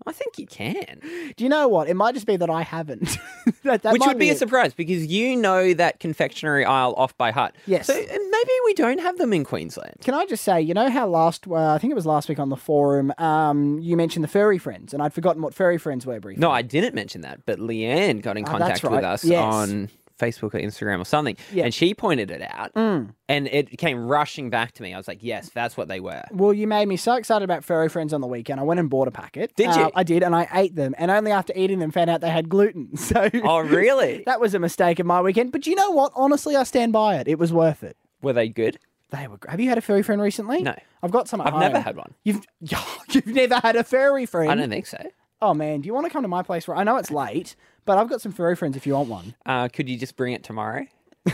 [0.08, 1.00] I think you can.
[1.36, 1.88] Do you know what?
[1.88, 3.18] It might just be that I haven't.
[3.64, 4.38] that, that Which might would be a it.
[4.38, 7.56] surprise because you know that confectionery aisle off by heart.
[7.66, 7.86] Yes.
[7.88, 9.96] So uh, maybe we don't have them in Queensland.
[10.02, 12.38] Can I just say, you know how last, uh, I think it was last week
[12.38, 16.06] on the forum, um, you mentioned the furry friends, and I'd forgotten what furry friends
[16.06, 16.40] were briefly.
[16.40, 19.04] No, I didn't mention that, but Leanne got in that's contact with right.
[19.04, 19.42] us Yes.
[19.42, 21.64] on Facebook or Instagram or something, Yeah.
[21.64, 23.10] and she pointed it out, Mm.
[23.28, 24.94] and it came rushing back to me.
[24.94, 27.64] I was like, "Yes, that's what they were." Well, you made me so excited about
[27.64, 28.58] furry friends on the weekend.
[28.58, 29.54] I went and bought a packet.
[29.56, 29.90] Did Uh, you?
[29.94, 32.48] I did, and I ate them, and only after eating them found out they had
[32.48, 32.96] gluten.
[32.96, 34.22] So, Oh, really?
[34.26, 35.52] that was a mistake of my weekend.
[35.52, 36.12] But you know what?
[36.16, 37.28] Honestly, I stand by it.
[37.28, 37.96] It was worth it.
[38.22, 38.78] Were they good?
[39.10, 39.38] They were.
[39.48, 40.62] Have you had a furry friend recently?
[40.62, 40.74] No.
[41.02, 41.40] I've got some.
[41.40, 42.14] At I've never had one.
[42.24, 44.50] You've you've never had a furry friend.
[44.50, 44.98] I don't think so.
[45.42, 46.66] Oh man, do you want to come to my place?
[46.66, 47.54] Where I know it's late,
[47.86, 49.34] but I've got some furry friends if you want one.
[49.46, 50.86] Uh, could you just bring it tomorrow?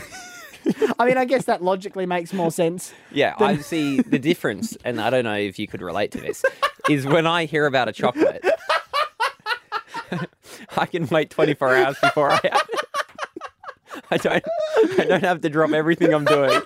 [0.97, 2.93] I mean, I guess that logically makes more sense.
[3.11, 6.45] Yeah, I see the difference, and I don't know if you could relate to this.
[6.89, 8.45] Is when I hear about a chocolate,
[10.77, 12.79] I can wait 24 hours before I have it.
[14.11, 14.43] I don't.
[14.99, 16.61] I don't have to drop everything I'm doing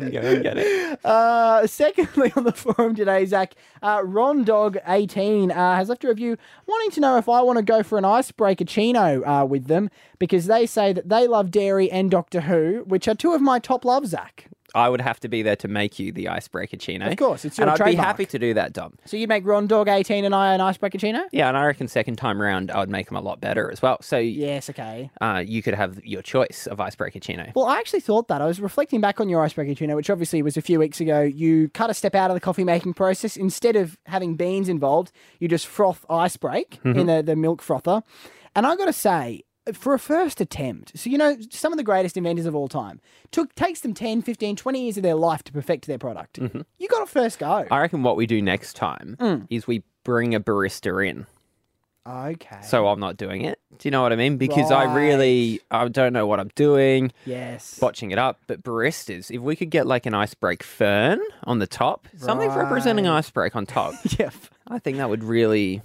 [0.00, 0.86] get it.
[1.04, 6.08] Uh, secondly, on the forum today, Zach, uh, Ron Dog 18 uh, has left a
[6.08, 9.66] review wanting to know if I want to go for an icebreaker chino uh, with
[9.66, 13.40] them because they say that they love dairy and Doctor Who, which are two of
[13.40, 14.48] my top loves, Zach.
[14.74, 17.08] I would have to be there to make you the icebreaker chino.
[17.10, 17.96] Of course, it's your and I'd trademark.
[17.96, 18.94] be happy to do that, Dom.
[19.04, 21.22] So you make Ron Dog 18 and I an icebreaker chino?
[21.32, 23.80] Yeah, and I reckon second time round I would make them a lot better as
[23.80, 24.02] well.
[24.02, 25.10] So Yes, okay.
[25.20, 27.50] uh, you could have your choice of icebreaker chino.
[27.54, 28.42] Well, I actually thought that.
[28.42, 31.20] I was reflecting back on your icebreaker tuna, which obviously was a few weeks ago.
[31.22, 33.36] You cut a step out of the coffee making process.
[33.36, 36.98] Instead of having beans involved, you just froth ice break Mhm.
[36.98, 38.02] in the, the milk frother.
[38.54, 41.82] And I got to say, for a first attempt, so you know, some of the
[41.84, 43.00] greatest inventors of all time,
[43.32, 46.38] took takes them 10, 15, 20 years of their life to perfect their product.
[46.40, 46.64] Mhm.
[46.78, 47.66] You got a first go.
[47.70, 49.46] I reckon what we do next time Mm.
[49.50, 51.26] is we bring a barista in.
[52.08, 52.58] Okay.
[52.62, 53.58] So I'm not doing it.
[53.78, 54.36] Do you know what I mean?
[54.36, 57.10] Because I really I don't know what I'm doing.
[57.24, 57.80] Yes.
[57.80, 58.38] Botching it up.
[58.46, 63.06] But baristas, if we could get like an icebreak fern on the top, something representing
[63.06, 63.18] Right.
[63.24, 63.94] icebreak on top.
[64.20, 64.32] yep.
[64.68, 65.82] I think that would really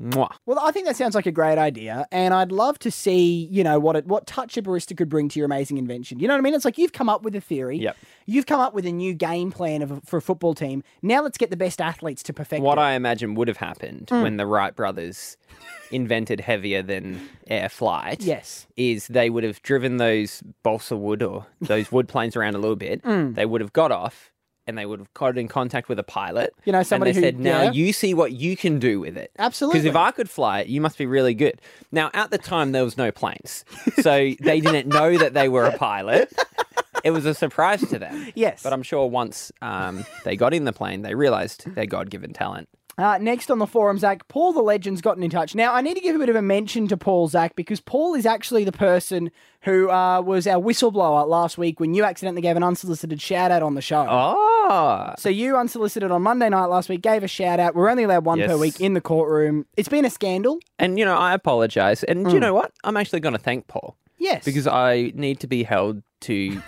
[0.00, 0.30] mwah.
[0.46, 3.64] Well, I think that sounds like a great idea, and I'd love to see, you
[3.64, 6.18] know, what it, what touch a barista could bring to your amazing invention.
[6.18, 6.54] You know what I mean?
[6.54, 7.78] It's like you've come up with a theory.
[7.78, 7.96] Yep.
[8.26, 10.82] You've come up with a new game plan of, for a football team.
[11.02, 12.62] Now let's get the best athletes to perfect it.
[12.62, 12.82] What it.
[12.82, 14.22] I imagine would have happened Mm.
[14.22, 15.36] when the Wright brothers
[15.90, 18.20] invented heavier than air flight.
[18.22, 18.66] Yes.
[18.76, 22.76] Is they would have driven those balsa wood or those wood planes around a little
[22.76, 23.02] bit.
[23.02, 23.34] Mm.
[23.34, 24.32] They would have got off
[24.66, 26.54] and they would have got in contact with a pilot.
[26.64, 27.72] You know, and somebody they who- said, now yeah.
[27.72, 29.30] you see what you can do with it.
[29.38, 29.80] Absolutely.
[29.80, 31.60] Because if I could fly it, you must be really good.
[31.92, 33.64] Now, at the time, there was no planes.
[34.00, 36.32] So they didn't know that they were a pilot.
[37.04, 38.32] It was a surprise to them.
[38.34, 38.62] Yes.
[38.62, 42.32] But I'm sure once um, they got in the plane, they realized their God given
[42.32, 42.68] talent.
[42.98, 45.54] Uh, next on the forum, Zach, Paul the Legend's gotten in touch.
[45.54, 48.14] Now, I need to give a bit of a mention to Paul, Zach, because Paul
[48.14, 49.30] is actually the person
[49.62, 53.62] who uh, was our whistleblower last week when you accidentally gave an unsolicited shout out
[53.62, 54.06] on the show.
[54.08, 55.12] Oh.
[55.18, 57.74] So you unsolicited on Monday night last week, gave a shout out.
[57.74, 59.66] We're only allowed one per week in the courtroom.
[59.76, 60.58] It's been a scandal.
[60.78, 62.02] And, you know, I apologize.
[62.02, 62.32] And Mm.
[62.32, 62.72] you know what?
[62.82, 63.96] I'm actually going to thank Paul.
[64.18, 64.42] Yes.
[64.44, 66.62] Because I need to be held to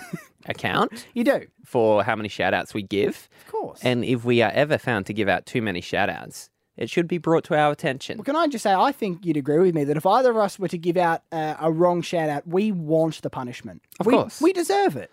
[0.49, 1.07] account.
[1.15, 1.47] You do.
[1.65, 3.29] For how many shout outs we give.
[3.47, 3.81] Of course.
[3.83, 7.09] And if we are ever found to give out too many shout outs, it should
[7.09, 8.19] be brought to our attention.
[8.19, 10.37] Well, can I just say, I think you'd agree with me that if either of
[10.37, 13.83] us were to give out uh, a wrong shout out, we want the punishment.
[14.01, 14.41] Of we, course.
[14.41, 15.11] We deserve it.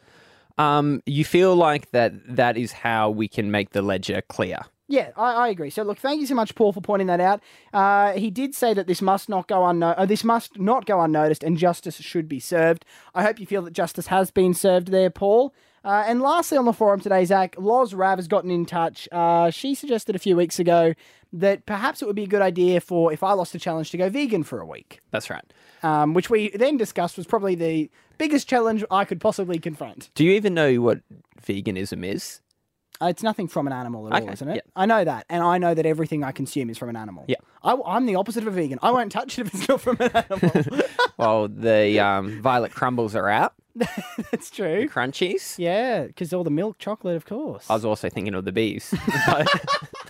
[0.57, 4.59] Um, you feel like that that is how we can make the ledger clear.
[4.87, 5.69] Yeah, I, I agree.
[5.69, 7.41] So, look, thank you so much, Paul, for pointing that out.
[7.73, 11.01] Uh, he did say that this must not go unno- uh, this must not go
[11.01, 12.85] unnoticed, and justice should be served.
[13.13, 15.53] I hope you feel that justice has been served there, Paul.
[15.83, 19.07] Uh, and lastly, on the forum today, Zach, Loz Rav has gotten in touch.
[19.11, 20.95] Uh, she suggested a few weeks ago
[21.31, 23.97] that perhaps it would be a good idea for if I lost a challenge to
[23.97, 24.99] go vegan for a week.
[25.11, 25.43] That's right.
[25.83, 30.09] Um, which we then discussed was probably the biggest challenge I could possibly confront.
[30.15, 31.01] Do you even know what
[31.39, 32.41] veganism is?
[33.01, 34.55] Uh, it's nothing from an animal at all, isn't it?
[34.55, 34.71] yeah.
[34.75, 37.25] I know that, and I know that everything I consume is from an animal.
[37.27, 37.35] Yeah.
[37.63, 38.79] I, am the opposite of a vegan.
[38.81, 40.81] I won't touch it if it's not from an animal.
[41.17, 43.53] well, the um, violet crumbles are out.
[44.31, 44.81] That's true.
[44.81, 45.55] The Crunchies.
[45.57, 47.69] yeah, because all the milk chocolate, of course.
[47.69, 48.93] I was also thinking of the bees.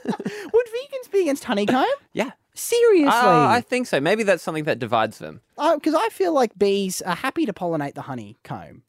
[0.06, 1.86] Would vegans be against honeycomb?
[2.14, 2.32] yeah.
[2.54, 3.08] Seriously?
[3.08, 4.00] Uh, I think so.
[4.00, 5.42] Maybe that's something that divides them.
[5.58, 8.84] Because I feel like bees are happy to pollinate the honeycomb.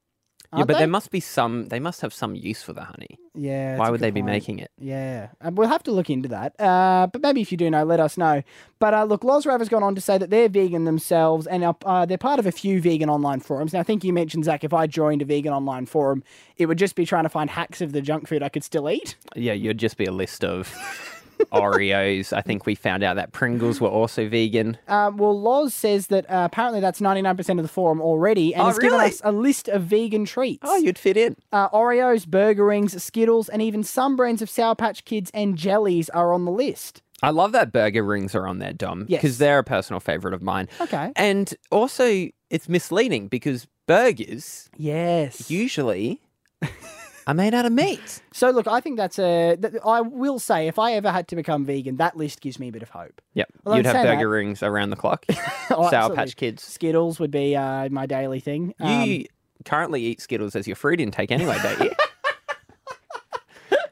[0.53, 0.79] Yeah, Aren't but they?
[0.81, 1.67] there must be some.
[1.69, 3.19] They must have some use for the honey.
[3.35, 3.77] Yeah.
[3.77, 4.33] Why would they be point.
[4.33, 4.71] making it?
[4.79, 6.59] Yeah, uh, we'll have to look into that.
[6.61, 8.43] Uh, but maybe if you do know, let us know.
[8.79, 11.77] But uh, look, Lozrav has gone on to say that they're vegan themselves and are,
[11.85, 13.73] uh, they're part of a few vegan online forums.
[13.73, 16.23] Now, I think you mentioned, Zach, if I joined a vegan online forum,
[16.57, 18.89] it would just be trying to find hacks of the junk food I could still
[18.89, 19.17] eat.
[19.35, 20.73] Yeah, you'd just be a list of
[21.53, 22.33] Oreos.
[22.33, 24.79] I think we found out that Pringles were also vegan.
[24.89, 28.67] Um, well, Loz says that uh, apparently that's 99% of the forum already and Oh,
[28.67, 30.61] has given us a list of vegan treats.
[30.63, 31.37] Oh, you'd fit in.
[31.53, 36.09] Uh, Oreos, Burger Rings, Skittles, and even some brands of Sour Patch Kids and jellies
[36.11, 37.03] are on the list.
[37.23, 39.23] I love that burger rings are on there, Dom, Yes.
[39.23, 40.69] because they're a personal favorite of mine.
[40.83, 41.13] Okay.
[41.17, 45.51] And also, it's misleading because burgers Yes.
[45.51, 46.21] usually
[47.27, 48.23] are made out of meat.
[48.33, 49.57] So look, I think that's a.
[49.57, 52.69] Th- I will say, if I ever had to become vegan, that list gives me
[52.69, 53.21] a bit of hope.
[53.35, 53.49] Yep.
[53.67, 55.25] You'd I'm have saying burger that- rings around the clock.
[55.69, 56.17] Oh, Sour absolutely.
[56.17, 56.63] Patch Kids.
[56.63, 58.73] Skittles would be uh, my daily thing.
[58.79, 59.25] Um, You
[59.65, 61.91] currently eat Skittles as your fruit intake anyway, don't you?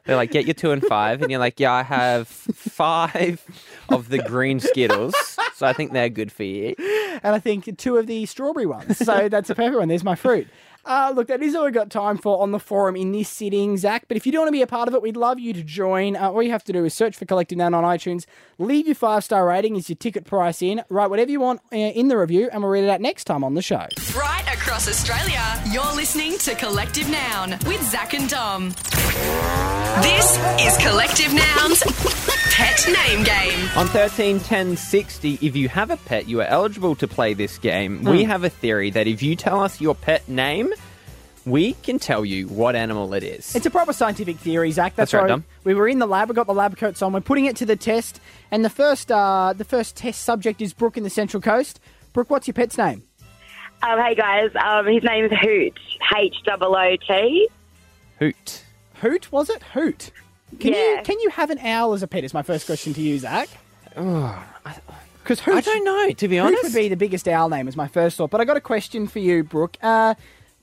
[0.05, 3.43] They're like, get your two and five, and you're like, yeah, I have five
[3.89, 5.15] of the green Skittles,
[5.55, 6.75] so I think they're good for you.
[7.23, 8.99] and I think two of the strawberry ones.
[8.99, 9.87] So that's a perfect one.
[9.87, 10.47] There's my fruit.
[10.85, 13.75] Uh, look, that is all we've got time for on the forum in this sitting,
[13.75, 14.05] Zach.
[14.07, 15.63] But if you do want to be a part of it, we'd love you to
[15.63, 16.15] join.
[16.15, 18.25] Uh, all you have to do is search for Collective Noun on iTunes,
[18.59, 21.75] leave your five star rating as your ticket price in, write whatever you want uh,
[21.77, 23.87] in the review, and we'll read it out next time on the show.
[24.15, 28.69] Right across Australia, you're listening to Collective Noun with Zach and Dom.
[30.03, 31.81] This is Collective Noun's
[32.53, 33.69] Pet Name Game.
[33.75, 37.57] On 13 10 60, if you have a pet, you are eligible to play this
[37.57, 38.03] game.
[38.03, 38.29] We Hmm.
[38.29, 40.73] have a theory that if you tell us your pet name,
[41.45, 43.55] we can tell you what animal it is.
[43.55, 44.95] It's a proper scientific theory, Zach.
[44.95, 45.45] That's, That's right, why Dom.
[45.63, 46.29] We were in the lab.
[46.29, 47.13] We got the lab coats on.
[47.13, 48.19] We're putting it to the test,
[48.51, 51.79] and the first, uh, the first test subject is Brooke in the Central Coast.
[52.13, 53.03] Brooke, what's your pet's name?
[53.83, 55.77] Um, hey guys, um, his name is Hoot.
[56.17, 57.49] H double O T.
[58.19, 58.63] Hoot.
[59.01, 59.61] Hoot was it?
[59.73, 60.11] Hoot.
[60.59, 62.23] Can you can you have an owl as a pet?
[62.23, 63.49] Is my first question to you, Zach.
[63.93, 66.63] Because I don't know, to be Hoot honest.
[66.63, 68.29] would be the biggest owl name, is my first thought.
[68.29, 69.77] But I got a question for you, Brooke.
[69.81, 70.15] Uh,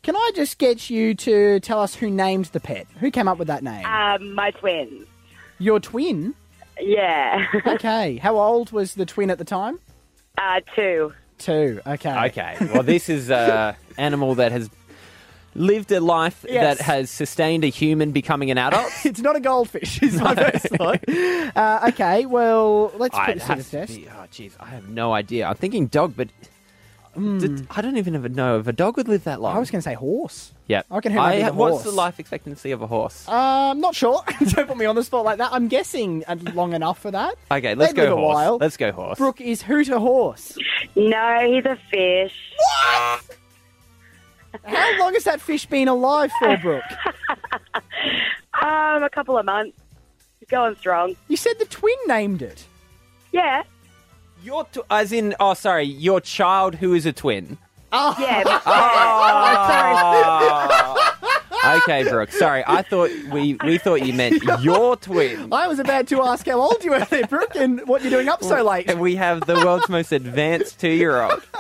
[0.02, 2.86] can I just get you to tell us who named the pet?
[3.00, 3.84] Who came up with that name?
[3.86, 5.06] Um, my twins.
[5.58, 6.34] Your twin.
[6.80, 7.46] Yeah.
[7.66, 8.16] Okay.
[8.16, 9.78] How old was the twin at the time?
[10.38, 11.12] uh, two.
[11.38, 11.80] Two.
[11.86, 12.26] Okay.
[12.28, 12.56] Okay.
[12.72, 14.70] Well, this is an animal that has
[15.54, 16.78] lived a life Yes.
[16.78, 18.90] that has sustained a human becoming an adult.
[19.04, 20.02] it's not a goldfish.
[20.02, 21.06] Is my first thought.
[21.08, 22.24] Uh, okay.
[22.26, 23.94] Well, let's put I'd this to the have to test.
[23.96, 25.46] be- oh, jeez, I have no idea.
[25.46, 26.28] I'm thinking dog, but
[27.14, 29.55] Did- I don't even ever know if a dog would live that long.
[29.55, 30.53] I was going to say horse.
[30.66, 30.83] yeah.
[30.90, 31.85] I can who might be the What's horse?
[31.85, 33.29] the life expectancy of a horse?
[33.29, 33.33] Uh,
[33.72, 34.22] I'm not sure.
[34.38, 35.51] Don't put me on the spot like that.
[35.53, 37.35] I'm guessing uh, long enough for that.
[37.51, 38.35] Okay, let's They'd go live a horse.
[38.35, 38.57] while.
[38.59, 39.18] Let's go horse.
[39.18, 40.57] Brooke is Hoot a horse.
[40.96, 42.35] No, he's a fish.
[42.57, 43.37] What?
[44.64, 46.83] How long has that fish been alive for, Brooke?
[48.61, 49.77] Um, a couple of months.
[50.38, 51.16] He's going strong.
[51.29, 52.64] You said the twin named it.
[53.33, 53.62] Yeah.
[54.42, 57.59] Your tw- as in, oh, sorry, your child who is a twin.
[57.92, 58.61] Oh, Yeah.
[61.64, 61.81] Oh.
[61.87, 62.33] okay, Brooke.
[62.33, 65.52] Sorry, I thought we we thought you meant your twin.
[65.52, 68.28] I was about to ask how old you were there, Brooke, and what you're doing
[68.28, 68.90] up so late.
[68.90, 71.42] And we have the world's most advanced two-year-old.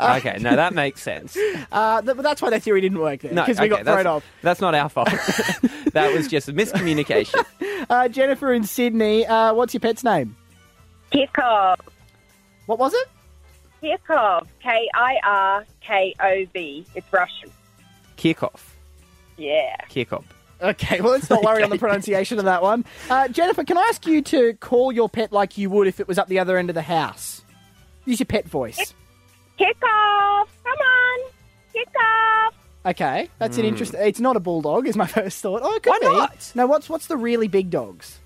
[0.00, 1.36] Okay, no, that makes sense.
[1.72, 3.92] Uh, th- but that's why that theory didn't work there, No, because we okay, got
[3.92, 4.24] thrown off.
[4.42, 5.08] That's not our fault.
[5.94, 7.44] that was just a miscommunication.
[7.90, 10.36] Uh, Jennifer in Sydney, uh, what's your pet's name?
[11.12, 11.76] Kirkov.
[12.66, 13.08] What was it?
[13.82, 14.46] Kirkov.
[14.62, 16.86] K I R K O V.
[16.94, 17.50] It's Russian.
[18.16, 18.60] Kirkov.
[19.36, 19.76] Yeah.
[19.88, 20.24] Kirkov.
[20.60, 22.84] Okay, well, let's not worry on the pronunciation of that one.
[23.08, 26.08] Uh, Jennifer, can I ask you to call your pet like you would if it
[26.08, 27.42] was up the other end of the house?
[28.06, 28.92] Use your pet voice.
[29.58, 30.46] Kirkov.
[30.64, 31.30] Come on.
[31.72, 32.52] Kirkov.
[32.86, 33.68] Okay, that's an Hmm.
[33.68, 34.00] interesting.
[34.02, 35.60] It's not a bulldog, is my first thought.
[35.62, 36.06] Oh, it could Why be.
[36.06, 36.52] not?
[36.56, 38.18] No, what's what's the really big dogs?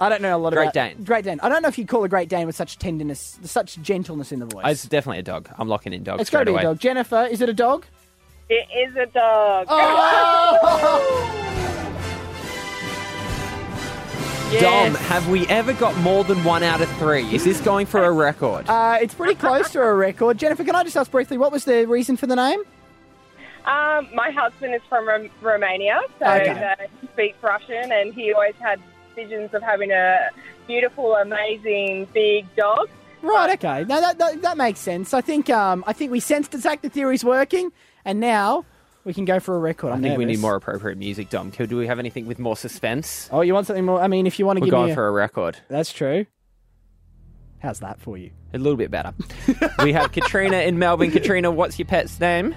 [0.00, 1.02] I don't know a lot Great about Dane.
[1.04, 1.40] Great Dane.
[1.42, 4.38] I don't know if you call a Great Dane with such tenderness, such gentleness in
[4.40, 4.64] the voice.
[4.66, 5.48] It's definitely a dog.
[5.58, 6.60] I'm locking in dog it's got to be away.
[6.62, 6.78] a dog.
[6.80, 7.84] Jennifer, is it a dog?
[8.48, 9.66] It is a dog.
[14.60, 17.22] Dom, have we ever got more than one out of three?
[17.34, 18.66] Is this going for a record?
[18.66, 20.38] Uh, it's pretty close to a record.
[20.38, 22.60] Jennifer, can I just ask briefly what was the reason for the name?
[23.66, 26.48] Um, my husband is from Rom- Romania, so Okay.
[26.80, 28.80] uh, he speaks Russian, and he always had
[29.18, 30.28] visions of having a
[30.66, 32.88] beautiful, amazing, big dog.
[33.22, 33.50] Right.
[33.54, 33.84] Okay.
[33.84, 35.12] Now that, that that makes sense.
[35.12, 37.72] I think um I think we sensed the fact the theory's working,
[38.04, 38.64] and now
[39.04, 39.90] we can go for a record.
[39.90, 41.50] I I'm think we need more appropriate music, Dom.
[41.50, 43.28] Could- Do we have anything with more suspense?
[43.32, 44.00] Oh, you want something more?
[44.00, 45.56] I mean, if you want to We're give going me a- for a record.
[45.68, 46.26] That's true.
[47.60, 48.30] How's that for you?
[48.54, 49.12] A little bit better.
[49.82, 51.10] we have Katrina in Melbourne.
[51.10, 52.54] Katrina, what's your pet's name?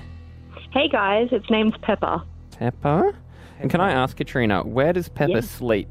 [0.71, 2.21] Hey guys, its name's Pepper.
[2.57, 3.15] Pepper.
[3.59, 5.49] And can I ask Katrina, where does Pepper Yes.
[5.49, 5.89] sleep?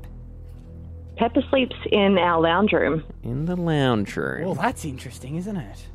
[1.20, 3.04] Pepper sleeps in our lounge room.
[3.22, 4.42] In the lounge room.
[4.46, 5.86] Well, that's interesting, isn't it?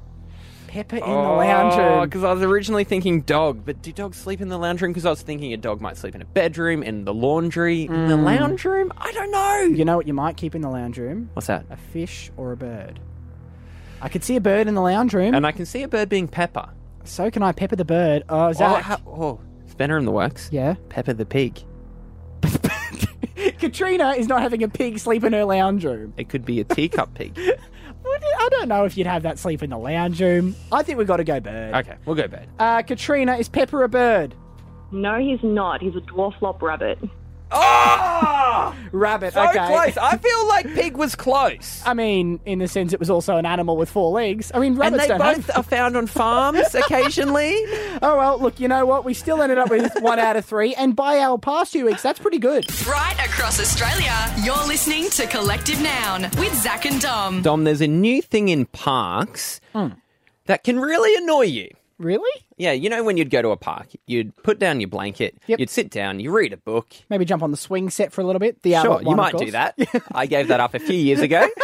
[0.67, 2.03] Pepper in the lounge room.
[2.03, 4.91] because I was originally thinking dog, but do dogs sleep in the lounge room?
[4.91, 8.07] Because I was thinking a dog might sleep in a bedroom, in the laundry, in
[8.07, 8.23] the Mm.
[8.23, 8.91] lounge room.
[8.97, 9.61] I don't know.
[9.75, 11.29] You know what you might keep in the lounge room?
[11.33, 11.65] What's that?
[11.71, 12.99] A fish or a bird.
[14.03, 15.33] I could see a bird in the lounge room.
[15.33, 16.69] And I can see a bird being Pepper.
[17.03, 18.23] So can I pepper the bird?
[18.29, 18.83] Oh, Oh, Zach.
[18.83, 20.49] how- oh, Spanner in the works.
[20.51, 20.75] Yeah.
[20.89, 21.63] Pepper the pig.
[23.65, 26.13] Katrina is not having a pig sleep in her lounge room.
[26.17, 27.35] It could be a teacup pig.
[27.39, 30.55] I don't know if you'd have that sleep in the lounge room.
[30.71, 31.73] I think we've got to go bird.
[31.73, 32.47] Okay, we'll go bird.
[32.59, 34.35] Uh, Katrina, is Pepper a bird?
[34.91, 35.81] No, he's not.
[35.81, 36.99] He's a dwarf lop rabbit.
[37.51, 38.75] Oh!
[38.91, 39.67] Rabbit, So okay.
[39.67, 39.97] close.
[39.97, 41.81] I feel like pig was close.
[41.85, 44.51] I mean, in the sense it was also an animal with four legs.
[44.53, 45.57] I mean, And rabbits they don't both have...
[45.57, 47.55] are found on farms occasionally.
[48.01, 49.05] Oh, well, look, you know what?
[49.05, 50.73] We still ended up with one out of three.
[50.75, 52.65] And by our past few weeks, that's pretty good.
[52.87, 57.41] Right across Australia, you're listening to Collective Noun with Zach and Dom.
[57.41, 59.89] Dom, there's a new thing in parks hmm.
[60.45, 61.69] that can really annoy you.
[61.97, 62.45] Really?
[62.57, 65.69] Yeah, you know when you'd go to a park, you'd put down your blanket, you'd
[65.69, 66.87] sit down, you read a book.
[67.09, 68.61] Maybe jump on the swing set for a little bit.
[68.63, 69.45] The sure, you one, of might course.
[69.45, 69.75] do that.
[70.13, 71.47] I gave that up a few years ago.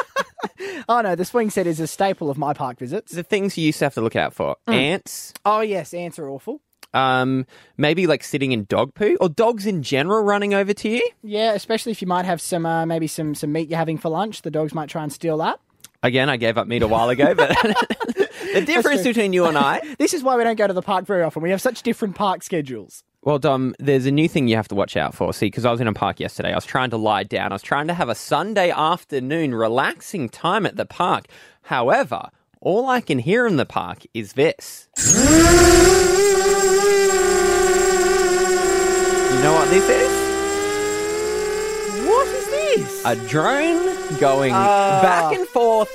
[0.89, 3.11] Oh, no, the swing set is a staple of my park visits.
[3.13, 4.73] the things you used to have to look out for Mm.
[4.73, 6.59] ants, Oh, yes, ants are awful.
[6.93, 7.45] um,
[7.77, 11.07] maybe like sitting in dog poo, or dogs in general running over to you.
[11.23, 14.09] Yeah, especially if you might have some, uh, maybe some, some meat you're having for
[14.09, 14.41] lunch.
[14.41, 15.59] The dogs might try and steal that.
[16.03, 17.55] Again, I gave up meat a while ago, but
[18.53, 19.81] The difference between you and I.
[19.97, 21.41] This is why we don't go to the park very often.
[21.43, 23.03] We have such different park schedules.
[23.23, 25.31] Well, Dom, there's a new thing you have to watch out for.
[25.33, 26.51] See, because I was in a park yesterday.
[26.51, 27.51] I was trying to lie down.
[27.51, 31.25] I was trying to have a Sunday afternoon relaxing time at the park.
[31.63, 32.29] However,
[32.61, 34.87] all I can hear in the park is this.
[39.31, 40.11] You know what this is?
[42.07, 43.05] What is this?
[43.05, 44.99] A drone going Ah.
[45.01, 45.89] back and forth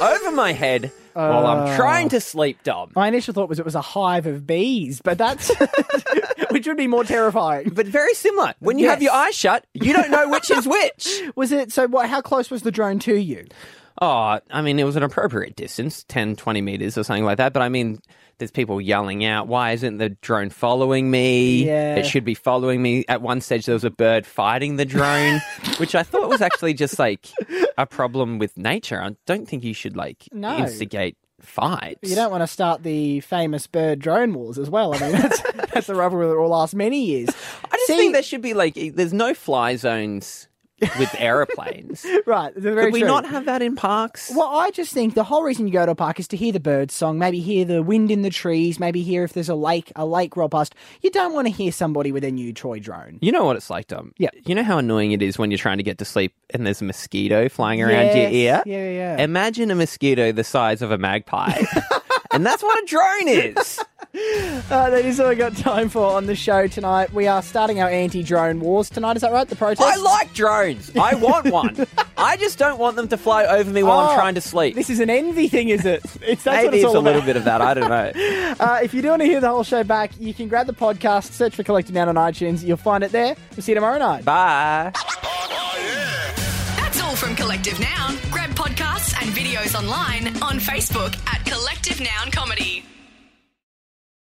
[0.00, 1.76] over my head while I'm Ah.
[1.76, 2.92] trying to sleep, Dom.
[2.94, 5.50] My initial thought was it was a hive of bees, but that's
[6.50, 7.70] which would be more terrifying.
[7.72, 8.54] But very similar.
[8.60, 11.22] When you have your eyes shut, you don't know which is which.
[11.36, 11.86] Was it so?
[11.88, 12.08] What?
[12.08, 13.46] How close was the drone to you?
[14.00, 17.52] Oh, I mean, it was an appropriate distance, 10, 20 meters or something like that.
[17.52, 17.98] But I mean,
[18.38, 21.64] there's people yelling out, why isn't the drone following me?
[21.64, 21.96] Yeah.
[21.96, 23.04] It should be following me.
[23.08, 25.40] At one stage, there was a bird fighting the drone,
[25.78, 27.28] which I thought was actually just like
[27.76, 29.00] a problem with nature.
[29.02, 30.56] I don't think you should like No.
[30.58, 32.08] instigate fights.
[32.08, 34.94] You don't want to start the famous bird drone wars as well.
[34.94, 37.28] I mean, that's, that's a rivalry that will last many years.
[37.64, 40.48] I just think there should be like, there's no fly zones
[40.80, 42.04] with aeroplanes.
[42.26, 42.52] Right.
[42.54, 43.08] Could we true.
[43.08, 44.30] not have that in parks?
[44.34, 46.52] Well, I just think the whole reason you go to a park is to hear
[46.52, 49.54] the birds song, maybe hear the wind in the trees, maybe hear if there's a
[49.54, 50.74] lake, a lake roll past.
[51.00, 53.18] You don't want to hear somebody with a new toy drone.
[53.22, 54.12] You know what it's like, Dom?
[54.18, 54.28] Yeah.
[54.44, 56.82] You know how annoying it is when you're trying to get to sleep and there's
[56.82, 58.32] a mosquito flying around your Yes.
[58.32, 58.62] ear?
[58.66, 59.22] Yeah, yeah.
[59.22, 61.62] Imagine a mosquito the size of a magpie.
[62.32, 63.80] and that's what a drone is.
[64.70, 67.10] Uh, that is all we got time for on the show tonight.
[67.14, 69.16] We are starting our anti-drone wars tonight.
[69.16, 69.48] Is that right?
[69.48, 69.80] The protest.
[69.88, 70.90] I like drones.
[70.94, 71.86] I want one.
[72.18, 74.74] I just don't want them to fly over me while Oh, I'm trying to sleep.
[74.74, 76.02] This is an envy thing, is it?
[76.22, 77.62] It's that's what Maybe it's it's all a little bit of that.
[77.62, 78.56] I don't know.
[78.60, 80.74] Uh, if you do want to hear the whole show back, you can grab the
[80.74, 82.62] podcast, search for Collective Noun on iTunes.
[82.62, 83.36] You'll find it there.
[83.56, 84.24] We'll see you tomorrow night.
[84.24, 84.92] Bye.
[86.76, 88.18] That's all from Collective Noun.
[88.30, 92.84] Grab podcasts and videos online on Facebook at Collective Noun Comedy.